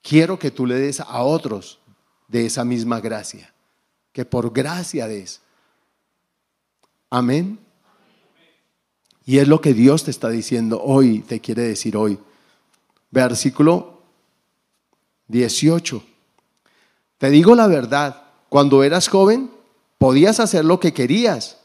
[0.03, 1.79] Quiero que tú le des a otros
[2.29, 3.55] de esa misma gracia.
[4.13, 5.41] Que por gracia des.
[7.09, 7.59] Amén.
[9.25, 12.19] Y es lo que Dios te está diciendo hoy, te quiere decir hoy.
[13.11, 14.03] Versículo
[15.29, 16.05] 18.
[17.17, 19.49] Te digo la verdad, cuando eras joven,
[20.03, 21.59] Podías hacer lo que querías,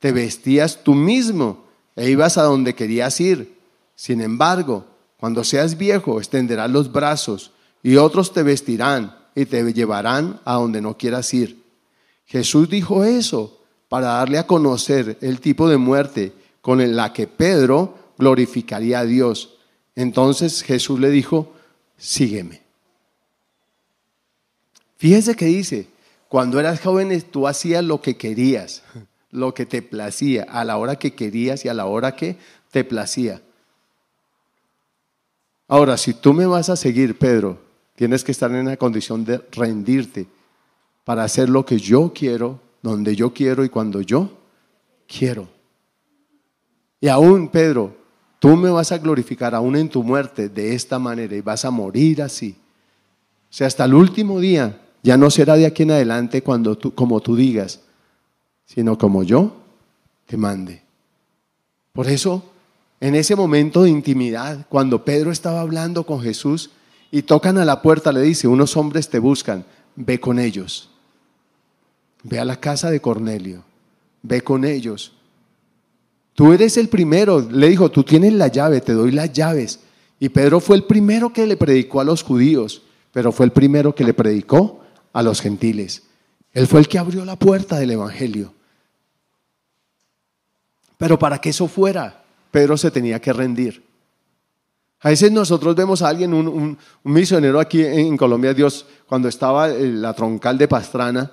[0.00, 1.65] te vestías tú mismo
[1.96, 3.56] e ibas a donde querías ir.
[3.94, 4.84] Sin embargo,
[5.16, 10.80] cuando seas viejo, extenderás los brazos y otros te vestirán y te llevarán a donde
[10.80, 11.62] no quieras ir.
[12.26, 17.96] Jesús dijo eso para darle a conocer el tipo de muerte con la que Pedro
[18.18, 19.54] glorificaría a Dios.
[19.94, 21.54] Entonces Jesús le dijo,
[21.96, 22.62] sígueme.
[24.98, 25.88] Fíjese que dice,
[26.28, 28.82] cuando eras joven tú hacías lo que querías,
[29.30, 32.38] lo que te placía, a la hora que querías y a la hora que
[32.70, 33.42] te placía.
[35.68, 37.58] Ahora, si tú me vas a seguir, Pedro,
[37.96, 40.26] tienes que estar en la condición de rendirte
[41.04, 44.30] para hacer lo que yo quiero, donde yo quiero y cuando yo
[45.08, 45.48] quiero.
[47.00, 47.96] Y aún, Pedro,
[48.38, 51.70] tú me vas a glorificar aún en tu muerte de esta manera y vas a
[51.70, 52.56] morir así.
[53.50, 56.94] O sea, hasta el último día ya no será de aquí en adelante cuando tú,
[56.94, 57.80] como tú digas,
[58.66, 59.56] sino como yo
[60.26, 60.82] te mande.
[61.92, 62.42] Por eso,
[63.00, 66.70] en ese momento de intimidad, cuando Pedro estaba hablando con Jesús
[67.10, 69.64] y tocan a la puerta, le dice, unos hombres te buscan,
[69.94, 70.90] ve con ellos.
[72.22, 73.62] Ve a la casa de Cornelio,
[74.22, 75.12] ve con ellos.
[76.34, 79.80] Tú eres el primero, le dijo, tú tienes la llave, te doy las llaves.
[80.18, 83.94] Y Pedro fue el primero que le predicó a los judíos, pero fue el primero
[83.94, 84.80] que le predicó
[85.12, 86.02] a los gentiles.
[86.52, 88.52] Él fue el que abrió la puerta del Evangelio.
[90.96, 93.84] Pero para que eso fuera, Pedro se tenía que rendir.
[95.00, 100.14] A veces nosotros vemos a alguien, un, misionero aquí en Colombia, Dios, cuando estaba la
[100.14, 101.30] troncal de Pastrana,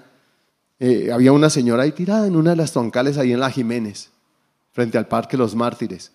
[0.80, 4.11] eh, había una señora ahí tirada en una de las troncales ahí en la Jiménez,
[4.72, 6.11] frente al Parque Los Mártires.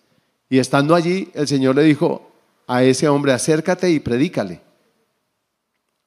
[0.47, 2.31] Y estando allí, el Señor le dijo
[2.67, 4.61] a ese hombre, acércate y predícale.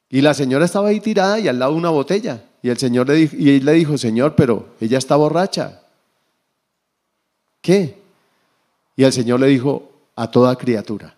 [0.08, 2.44] Y la señora estaba ahí tirada y al lado una botella.
[2.62, 5.81] Y el Señor le y él le dijo, Señor, pero ella está borracha.
[7.62, 7.98] ¿Qué?
[8.96, 11.16] Y el Señor le dijo, a toda criatura.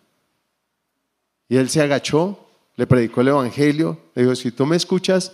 [1.48, 2.38] Y él se agachó,
[2.76, 5.32] le predicó el Evangelio, le dijo, si tú me escuchas,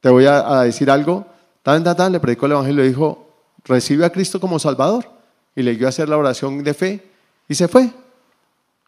[0.00, 1.26] te voy a, decir algo.
[1.62, 3.30] Tan, tan, tan, le predicó el Evangelio, le dijo,
[3.64, 5.08] recibe a Cristo como Salvador.
[5.54, 7.10] Y le dio a hacer la oración de fe
[7.48, 7.90] y se fue.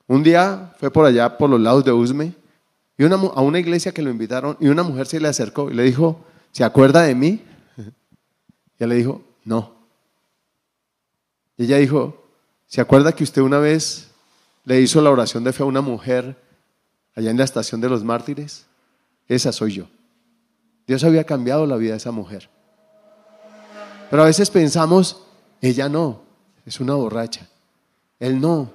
[0.07, 2.35] Un día fue por allá, por los lados de Usme,
[2.97, 5.83] y a una iglesia que lo invitaron y una mujer se le acercó y le
[5.83, 7.43] dijo, ¿se acuerda de mí?
[8.79, 9.73] Y él le dijo, no.
[11.57, 12.25] Ella dijo,
[12.67, 14.11] ¿se acuerda que usted una vez
[14.65, 16.37] le hizo la oración de fe a una mujer
[17.15, 18.67] allá en la estación de los mártires?
[19.29, 19.87] Esa soy yo.
[20.87, 22.49] Dios había cambiado la vida de esa mujer.
[24.11, 25.23] Pero a veces pensamos,
[25.61, 26.23] ella no,
[26.67, 27.49] es una borracha.
[28.19, 28.71] Él no.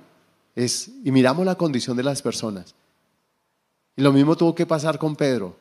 [0.55, 2.75] Es, y miramos la condición de las personas.
[3.95, 5.55] Y lo mismo tuvo que pasar con Pedro.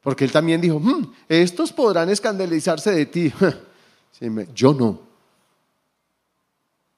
[0.00, 3.32] Porque él también dijo, hmm, estos podrán escandalizarse de ti.
[4.54, 5.00] Yo no.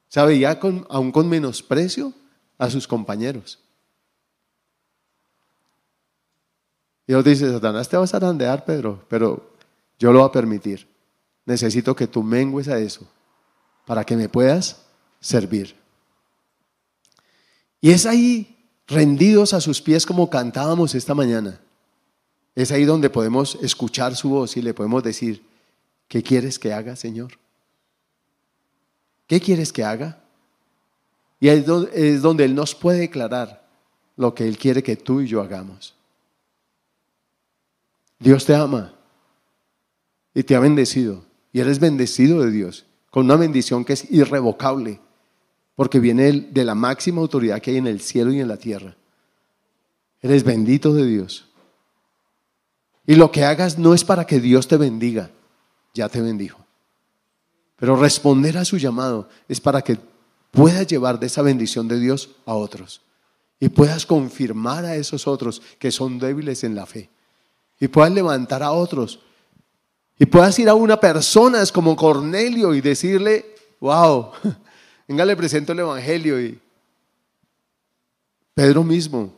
[0.09, 2.13] Sea, veía aún con menosprecio
[2.57, 3.59] a sus compañeros.
[7.07, 9.55] Y Dios dice, Satanás te va a zarandear, Pedro, pero
[9.99, 10.87] yo lo voy a permitir.
[11.47, 13.07] necesito que tú mengues a eso
[13.87, 14.85] para que me puedas
[15.19, 15.75] servir.
[17.81, 21.59] Y es ahí, rendidos a sus pies como cantábamos esta mañana,
[22.55, 25.43] es ahí donde podemos escuchar su voz y le podemos decir,
[26.09, 27.39] ¿qué quieres que haga, Señor?
[29.29, 30.19] ¿Qué quieres que haga?
[31.39, 31.65] Y es
[32.23, 33.65] donde Él nos puede declarar
[34.17, 35.95] lo que Él quiere que tú y yo hagamos.
[38.19, 38.95] Dios te ama
[40.35, 41.25] y te ha bendecido.
[41.53, 45.01] Y eres bendecido de Dios, con una bendición que es irrevocable,
[45.77, 48.97] porque viene de la máxima autoridad que hay en el cielo y en la tierra.
[50.21, 51.47] Eres bendito de Dios.
[53.07, 55.31] Y lo que hagas no es para que Dios te bendiga,
[55.95, 56.68] ya te bendijo.
[57.79, 59.99] Pero responder a su llamado es para que
[60.51, 63.01] puedas llevar de esa bendición de Dios a otros.
[63.61, 67.09] Y puedas confirmar a esos otros que son débiles en la fe.
[67.81, 69.21] Y puedas levantar a otros.
[70.19, 74.33] Y puedas ir a una persona como Cornelio y decirle, wow,
[75.09, 76.41] venga, le presento el Evangelio.
[76.41, 76.61] Y
[78.55, 79.33] Pedro mismo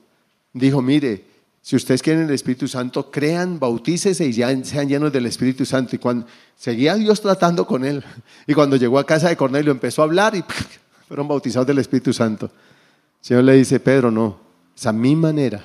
[0.55, 1.30] dijo, mire,
[1.63, 5.95] si ustedes quieren el Espíritu Santo, crean, bautícese y ya sean llenos del Espíritu Santo.
[5.95, 8.03] Y cuando seguía Dios tratando con él,
[8.47, 10.45] y cuando llegó a casa de Cornelio empezó a hablar y
[11.09, 12.47] fueron bautizados del Espíritu Santo.
[12.47, 14.39] El Señor le dice, Pedro, no,
[14.75, 15.63] es a mi manera.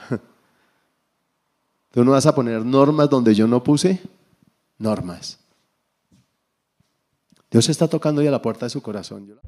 [1.92, 4.02] Tú no vas a poner normas donde yo no puse
[4.78, 5.40] normas.
[7.50, 9.40] Dios está tocando ya la puerta de su corazón.